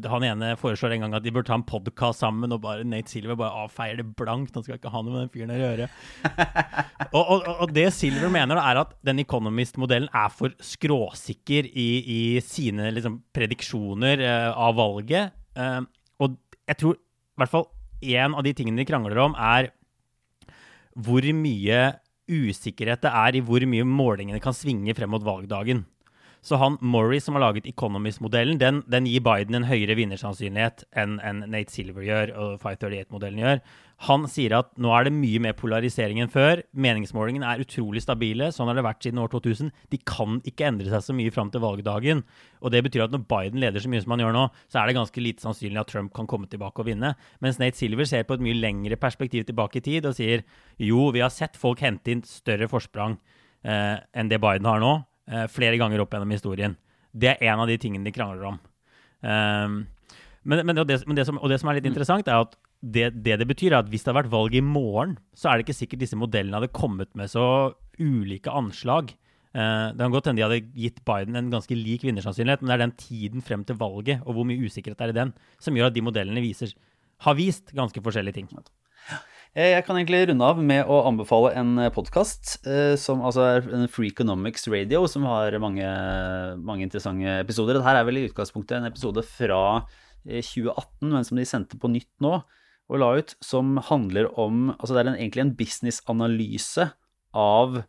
Uh, 0.00 0.08
han 0.10 0.26
ene 0.26 0.54
foreslår 0.58 0.96
en 0.96 1.04
gang 1.04 1.18
at 1.18 1.26
de 1.26 1.32
bør 1.34 1.46
ta 1.46 1.54
en 1.58 1.66
podkast 1.68 2.24
sammen, 2.24 2.50
og 2.56 2.64
bare 2.64 2.86
Nate 2.88 3.12
Silver 3.12 3.38
bare 3.38 3.66
avfeier 3.66 4.00
det 4.00 4.08
blankt. 4.18 4.56
Han 4.56 4.66
skal 4.66 4.80
ikke 4.80 4.92
ha 4.94 5.04
noe 5.04 5.14
med 5.14 5.26
den 5.26 5.34
fyren 5.34 5.54
å 5.54 5.60
gjøre. 5.60 5.90
og, 7.12 7.22
og, 7.22 7.52
og, 7.52 7.76
det 7.76 7.90
Silver 7.94 8.32
mener, 8.32 8.58
da, 8.58 8.64
er 8.72 8.82
at 8.82 8.96
den 9.06 9.22
Economist-modellen 9.22 10.10
er 10.10 10.32
for 10.34 10.56
skråsikker 10.72 11.68
i, 11.68 11.88
i 12.00 12.20
sine 12.42 12.90
liksom, 12.96 13.20
prediksjoner 13.36 14.24
uh, 14.24 14.50
av 14.56 14.80
valget. 14.80 15.36
Jeg 16.68 16.80
tror 16.80 16.98
i 16.98 17.40
hvert 17.40 17.52
fall 17.52 17.68
en 18.18 18.36
av 18.38 18.44
de 18.46 18.54
tingene 18.54 18.82
de 18.82 18.88
krangler 18.88 19.18
om, 19.22 19.34
er 19.34 19.72
hvor 20.98 21.24
mye 21.34 21.80
usikkerhet 22.28 23.02
det 23.06 23.12
er 23.14 23.38
i 23.38 23.44
hvor 23.44 23.64
mye 23.70 23.86
målingene 23.88 24.40
kan 24.44 24.56
svinge 24.56 24.94
frem 24.96 25.10
mot 25.14 25.24
valgdagen. 25.24 25.86
Så 26.44 26.58
han 26.60 26.78
Morris 26.80 27.26
som 27.26 27.36
har 27.36 27.42
laget 27.42 27.66
Economist-modellen, 27.66 28.58
den, 28.60 28.82
den, 28.86 29.06
gir 29.10 29.24
Biden 29.26 29.58
en 29.58 29.66
høyere 29.68 29.96
vinnersannsynlighet 29.98 30.84
enn 30.96 31.18
en 31.24 31.42
Nate 31.50 31.74
Silver 31.74 32.06
gjør, 32.06 32.32
og 32.38 32.62
538-modellen 32.62 33.42
gjør. 33.42 33.62
Han 34.06 34.28
sier 34.30 34.54
at 34.60 34.70
nå 34.78 34.92
er 34.94 35.08
det 35.08 35.14
mye 35.16 35.40
mer 35.42 35.56
polarisering 35.58 36.20
enn 36.22 36.30
før. 36.30 36.62
Meningsmålingene 36.78 37.48
er 37.50 37.64
utrolig 37.64 38.04
stabile. 38.04 38.52
Sånn 38.54 38.70
har 38.70 38.78
det 38.78 38.84
vært 38.86 39.02
siden 39.02 39.18
år 39.18 39.32
2000. 39.32 39.72
De 39.90 39.98
kan 40.06 40.38
ikke 40.46 40.68
endre 40.68 40.86
seg 40.92 41.02
så 41.08 41.16
mye 41.18 41.34
fram 41.34 41.50
til 41.50 41.64
valgdagen. 41.64 42.22
Og 42.62 42.70
det 42.74 42.84
betyr 42.86 43.08
at 43.08 43.16
når 43.16 43.26
Biden 43.26 43.58
leder 43.64 43.82
så 43.82 43.90
mye 43.90 44.04
som 44.04 44.14
han 44.14 44.22
gjør 44.22 44.38
nå, 44.38 44.46
så 44.70 44.80
er 44.80 44.88
det 44.88 44.98
ganske 45.00 45.24
lite 45.24 45.42
sannsynlig 45.42 45.82
at 45.82 45.90
Trump 45.90 46.14
kan 46.14 46.30
komme 46.30 46.46
tilbake 46.50 46.84
og 46.84 46.86
vinne. 46.92 47.16
Mens 47.42 47.58
Nate 47.58 47.80
Silver 47.80 48.06
ser 48.06 48.22
på 48.28 48.38
et 48.38 48.46
mye 48.46 48.60
lengre 48.60 49.00
perspektiv 49.00 49.48
tilbake 49.50 49.82
i 49.82 49.86
tid 49.90 50.06
og 50.06 50.14
sier 50.20 50.46
jo, 50.78 51.10
vi 51.10 51.24
har 51.24 51.34
sett 51.34 51.58
folk 51.58 51.82
hente 51.82 52.14
inn 52.14 52.22
større 52.26 52.70
forsprang 52.70 53.18
eh, 53.66 53.98
enn 54.14 54.30
det 54.30 54.38
Biden 54.38 54.70
har 54.70 54.78
nå 54.84 55.00
uh, 55.30 55.46
flere 55.52 55.78
ganger 55.80 56.02
opp 56.02 56.14
gjennom 56.14 56.34
historien. 56.34 56.76
Det 57.12 57.34
er 57.34 57.52
en 57.52 57.62
av 57.62 57.70
de 57.70 57.78
tingene 57.80 58.06
de 58.06 58.14
krangler 58.14 58.50
om. 58.52 58.58
Um, 59.20 59.78
men, 60.48 60.64
men, 60.64 60.80
det, 60.86 61.00
men 61.06 61.18
det 61.18 61.26
som, 61.28 61.38
og 61.40 61.50
det 61.50 61.60
som 61.60 61.70
er 61.70 61.78
litt 61.78 61.86
mm. 61.88 61.92
interessant, 61.92 62.28
er 62.28 62.44
at 62.46 62.56
det, 62.80 63.08
det, 63.24 63.38
det 63.40 63.48
betyr, 63.48 63.72
er 63.72 63.82
at 63.82 63.88
hvis 63.90 64.04
det 64.04 64.12
hadde 64.12 64.20
vært 64.22 64.34
valg 64.34 64.54
i 64.54 64.64
morgen, 64.64 65.16
så 65.36 65.50
er 65.50 65.58
det 65.58 65.66
ikke 65.66 65.80
sikkert 65.80 66.04
disse 66.04 66.18
modellene 66.18 66.60
hadde 66.60 66.74
kommet 66.76 67.10
med 67.18 67.30
så 67.32 67.46
ulike 67.98 68.52
anslag. 68.54 69.12
Uh, 69.56 69.90
det 69.96 70.04
kan 70.04 70.14
godt 70.14 70.28
hende 70.30 70.40
de 70.40 70.46
hadde 70.46 70.78
gitt 70.78 71.00
Biden 71.08 71.38
en 71.38 71.52
ganske 71.52 71.76
lik 71.76 72.04
vinnersannsynlighet, 72.06 72.62
men 72.62 72.70
det 72.70 72.76
er 72.76 72.84
den 72.86 72.98
tiden 73.00 73.44
frem 73.44 73.64
til 73.66 73.80
valget 73.80 74.22
og 74.24 74.36
hvor 74.36 74.46
mye 74.48 74.68
usikkerhet 74.68 75.02
er 75.06 75.14
i 75.14 75.18
den, 75.18 75.34
som 75.62 75.76
gjør 75.76 75.90
at 75.90 75.96
de 75.96 76.04
modellene 76.04 76.44
viser, 76.44 76.74
har 77.26 77.34
vist 77.38 77.74
ganske 77.74 78.02
forskjellige 78.04 78.38
ting. 78.38 78.52
Eh, 79.58 79.72
jeg 79.72 79.82
kan 79.88 79.96
egentlig 79.98 80.28
runde 80.28 80.46
av 80.46 80.58
med 80.62 80.86
å 80.86 81.00
anbefale 81.08 81.48
en 81.58 81.72
eh, 81.82 81.90
podkast 81.90 82.60
eh, 82.68 82.92
som 83.00 83.24
altså 83.26 83.42
er 83.42 83.64
en 83.74 83.88
Economics 83.88 84.68
Radio, 84.70 85.00
som 85.10 85.24
har 85.26 85.56
mange, 85.58 85.88
mange 86.62 86.84
interessante 86.86 87.40
episoder. 87.40 87.74
Dette 87.74 87.90
er 87.90 88.06
vel 88.06 88.20
i 88.20 88.28
utgangspunktet 88.28 88.76
en 88.76 88.86
episode 88.86 89.24
fra 89.26 89.82
2018, 90.28 91.10
men 91.10 91.26
som 91.26 91.40
de 91.40 91.48
sendte 91.48 91.80
på 91.80 91.90
nytt 91.90 92.12
nå. 92.22 92.36
og 92.88 93.02
la 93.02 93.10
ut, 93.18 93.34
som 93.42 93.76
handler 93.90 94.30
om 94.38 94.70
Altså 94.78 94.94
det 94.94 95.00
er 95.02 95.10
en, 95.10 95.18
egentlig 95.18 95.42
en 95.42 95.54
businessanalyse 95.58 96.86
av 97.34 97.82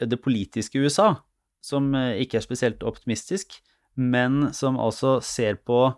det 0.00 0.18
politiske 0.18 0.82
USA, 0.82 1.20
som 1.62 1.94
ikke 1.94 2.40
er 2.40 2.44
spesielt 2.48 2.82
optimistisk, 2.82 3.60
men 3.94 4.50
som 4.56 4.80
altså 4.80 5.20
ser 5.22 5.62
på 5.62 5.92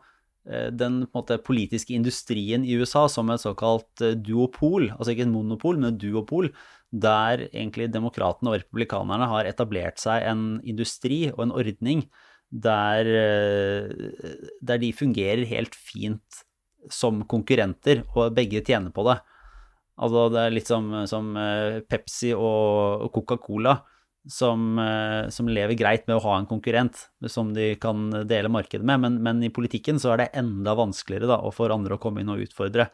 den 0.45 1.05
på 1.07 1.21
måte, 1.21 1.37
politiske 1.39 1.95
industrien 1.95 2.65
i 2.67 2.75
USA 2.75 3.05
som 3.07 3.29
et 3.31 3.43
såkalt 3.45 4.03
duopol, 4.27 4.89
altså 4.97 5.13
ikke 5.13 5.29
en 5.29 5.35
monopol, 5.37 5.77
men 5.79 5.93
et 5.93 6.01
duopol, 6.03 6.49
der 6.91 7.45
egentlig 7.53 7.93
demokratene 7.95 8.51
og 8.51 8.59
republikanerne 8.59 9.29
har 9.31 9.47
etablert 9.47 10.03
seg 10.03 10.27
en 10.27 10.43
industri 10.67 11.29
og 11.31 11.45
en 11.47 11.55
ordning 11.55 12.03
der, 12.53 13.09
der 14.61 14.83
de 14.83 14.91
fungerer 14.93 15.47
helt 15.49 15.79
fint 15.79 16.43
som 16.91 17.23
konkurrenter, 17.31 18.03
og 18.17 18.35
begge 18.37 18.63
tjener 18.67 18.93
på 18.95 19.05
det. 19.07 19.19
Altså 20.03 20.27
det 20.33 20.43
er 20.43 20.55
litt 20.55 20.71
som, 20.71 20.89
som 21.09 21.35
eh, 21.39 21.81
Pepsi 21.87 22.33
og 22.35 23.11
Coca-Cola, 23.15 23.77
som, 24.29 24.79
eh, 24.79 25.29
som, 25.35 25.49
lever 25.51 25.75
greit 25.79 26.07
med 26.07 26.17
å 26.17 26.25
ha 26.25 26.37
en 26.39 26.49
konkurrent 26.49 27.09
som 27.31 27.53
de 27.55 27.73
kan 27.83 28.11
dele 28.29 28.51
markedet 28.53 28.87
med, 28.87 29.03
men, 29.03 29.19
men 29.25 29.43
i 29.43 29.51
politikken 29.51 29.99
så 30.03 30.13
er 30.13 30.23
det 30.23 30.33
enda 30.39 30.77
vanskeligere 30.79 31.31
da, 31.31 31.41
for 31.55 31.75
andre 31.75 31.99
å 31.99 32.03
komme 32.03 32.23
inn 32.23 32.31
og 32.33 32.45
utfordre. 32.45 32.89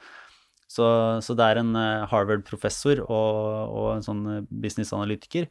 Så, 0.68 0.84
så 1.24 1.36
det 1.36 1.44
er 1.48 1.62
en 1.62 1.74
eh, 1.76 2.06
Harvard-professor 2.10 3.02
og, 3.06 3.34
og, 3.68 3.88
en 3.96 4.06
sånn 4.06 4.24
businessanalytiker 4.48 5.50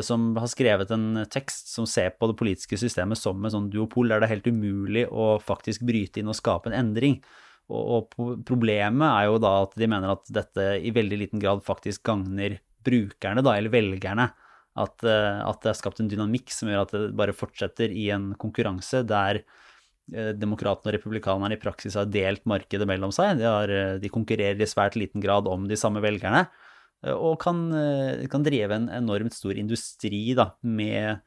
som 0.00 0.30
har 0.40 0.48
skrevet 0.48 0.88
en 0.94 1.18
tekst 1.28 1.66
som 1.68 1.84
ser 1.84 2.14
på 2.16 2.30
det 2.30 2.38
politiske 2.40 2.78
systemet 2.80 3.20
som 3.20 3.42
en 3.44 3.52
sånn 3.52 3.66
duopol, 3.68 4.08
der 4.08 4.22
det 4.22 4.24
er 4.24 4.32
helt 4.38 4.46
umulig 4.48 5.02
å 5.12 5.34
faktisk 5.36 5.82
bryte 5.84 6.22
inn 6.22 6.30
og 6.32 6.38
skape 6.38 6.70
en 6.70 6.78
endring. 6.78 7.18
Og, 7.68 8.08
og, 8.16 8.38
problemet 8.48 9.04
er 9.04 9.26
jo 9.28 9.36
da 9.42 9.52
at 9.64 9.74
de 9.76 9.88
mener 9.90 10.14
at 10.14 10.32
dette 10.32 10.66
i 10.80 10.94
veldig 10.96 11.18
liten 11.20 11.42
grad 11.42 11.60
faktisk 11.66 12.06
gagner 12.08 12.56
brukerne, 12.86 13.44
da, 13.44 13.56
eller 13.58 13.74
velgerne. 13.74 14.30
At, 14.76 15.00
eh, 15.08 15.40
at, 15.40 15.62
det 15.64 15.72
er 15.72 15.78
skapt 15.78 16.02
en 16.02 16.10
dynamikk 16.10 16.52
som 16.52 16.68
gjør 16.68 16.84
at 16.84 16.92
det 16.92 17.14
bare 17.16 17.36
fortsetter 17.36 17.92
i 17.92 18.10
en 18.14 18.30
konkurranse 18.40 19.00
der 19.08 19.40
eh, 19.40 20.32
demokratene 20.36 20.92
og 20.92 20.96
republikanerne 20.98 21.56
i 21.56 21.62
praksis 21.62 21.96
har 21.96 22.10
delt 22.12 22.44
markedet 22.48 22.88
mellom 22.88 23.14
seg. 23.14 23.40
De, 23.40 23.46
har, 23.48 23.72
eh, 23.72 23.94
de 24.02 24.12
konkurrerer 24.12 24.60
i 24.60 24.68
svært 24.68 24.98
liten 25.00 25.24
grad 25.24 25.48
om 25.48 25.64
de 25.70 25.78
samme 25.80 26.04
velgerne, 26.04 26.46
og 27.06 27.36
kan, 27.38 27.58
kan 28.32 28.42
drive 28.42 28.72
en 28.72 28.86
enormt 28.90 29.34
stor 29.36 29.54
industri 29.60 30.32
da, 30.34 30.46
med 30.64 31.20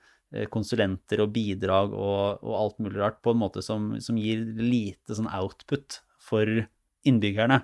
konsulenter 0.52 1.22
og 1.24 1.30
bidrag 1.32 1.94
og, 1.94 2.42
og, 2.42 2.56
alt 2.58 2.82
mulig 2.82 3.00
rart 3.00 3.20
på 3.24 3.32
en 3.32 3.40
måte 3.40 3.62
som, 3.64 3.92
som 4.04 4.18
gir 4.20 4.42
lite 4.58 5.16
sånn 5.16 5.30
output 5.30 6.02
for 6.26 6.50
innbyggerne. 7.08 7.62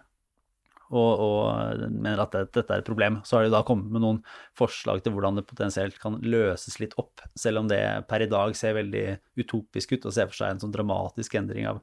Og, 0.93 1.21
og, 1.25 1.83
mener 1.89 2.21
at 2.21 2.35
dette 2.53 2.65
er 2.69 2.81
et 2.81 2.87
problem. 2.87 3.19
Så 3.25 3.37
har 3.37 3.45
de 3.45 3.53
da 3.53 3.63
kommet 3.65 3.89
med 3.93 4.03
noen 4.03 4.19
forslag 4.57 5.01
til 5.03 5.15
hvordan 5.15 5.39
det 5.39 5.47
potensielt 5.49 5.97
kan 6.01 6.19
løses 6.21 6.77
litt 6.81 6.93
opp, 7.01 7.23
selv 7.37 7.63
om 7.63 7.69
det 7.71 7.81
per 8.09 8.25
i 8.25 8.29
dag 8.29 8.53
ser 8.57 8.77
veldig 8.77 9.05
utopisk 9.41 9.95
ut 9.95 10.05
og 10.05 10.13
ser 10.15 10.29
for 10.29 10.37
seg 10.41 10.53
en 10.53 10.61
sånn 10.61 10.75
dramatisk 10.75 11.37
endring 11.39 11.65
av, 11.71 11.81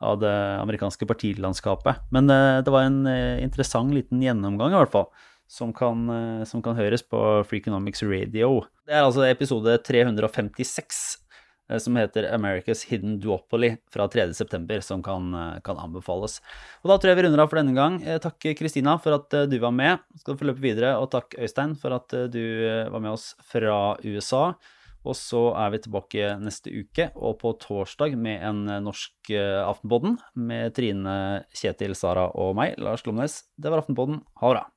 av 0.00 0.20
det 0.22 0.36
amerikanske 0.62 1.08
partilandskapet. 1.10 2.06
Men 2.16 2.32
uh, 2.32 2.62
det 2.64 2.72
var 2.72 2.88
en 2.88 3.02
uh, 3.04 3.36
interessant 3.44 3.92
liten 3.92 4.24
gjennomgang, 4.24 4.72
i 4.72 4.80
hvert 4.80 4.94
fall, 4.94 5.10
som 5.50 5.74
kan, 5.76 6.06
uh, 6.08 6.44
som 6.48 6.64
kan 6.64 6.80
høres 6.80 7.04
på 7.04 7.20
Freakonomics 7.50 8.06
Radio. 8.08 8.62
Det 8.88 8.96
er 8.96 9.04
altså 9.04 9.28
episode 9.28 9.76
356 9.84 11.20
Eh, 11.20 11.29
som 11.78 11.96
heter 11.96 12.26
America's 12.34 12.86
Hidden 12.88 13.20
Duopoly 13.20 13.76
fra 13.92 14.08
3.9., 14.08 14.80
som 14.82 15.02
kan, 15.02 15.34
eh, 15.34 15.60
kan, 15.60 15.76
anbefales. 15.76 16.40
Og 16.82 16.90
Da 16.90 16.98
tror 16.98 17.10
jeg 17.10 17.16
vi 17.16 17.22
runder 17.28 17.40
av 17.40 17.50
for 17.50 17.56
denne 17.56 17.74
gang. 17.74 18.02
Eh, 18.02 18.18
takk 18.18 18.40
Kristina 18.58 18.98
for 18.98 19.14
at 19.14 19.30
du 19.50 19.58
var 19.58 19.70
med. 19.72 19.98
Skal 20.18 20.36
få 20.36 20.48
løpe 20.48 20.60
videre, 20.60 20.98
og 20.98 21.10
takk 21.10 21.34
Øystein 21.38 21.76
for 21.78 21.92
at 21.92 22.08
du 22.08 22.88
var 22.90 23.00
med 23.00 23.12
oss 23.12 23.34
fra 23.42 23.96
USA. 24.04 24.54
Og 25.02 25.14
så 25.16 25.56
er 25.56 25.70
vi 25.70 25.78
tilbake 25.78 26.40
neste 26.40 26.68
uke, 26.68 27.10
og 27.16 27.38
på 27.38 27.58
torsdag 27.58 28.18
med 28.18 28.42
en 28.42 28.84
norsk 28.84 29.30
Aftenpodden 29.30 30.18
med 30.36 30.74
Trine, 30.74 31.46
Kjetil, 31.54 31.96
Sara 31.96 32.30
og 32.34 32.54
meg, 32.56 32.76
Lars 32.76 33.02
Glomnes. 33.02 33.44
Det 33.56 33.70
var 33.70 33.80
Aftenpodden. 33.80 34.20
Ha 34.42 34.52
det 34.52 34.60
bra. 34.60 34.70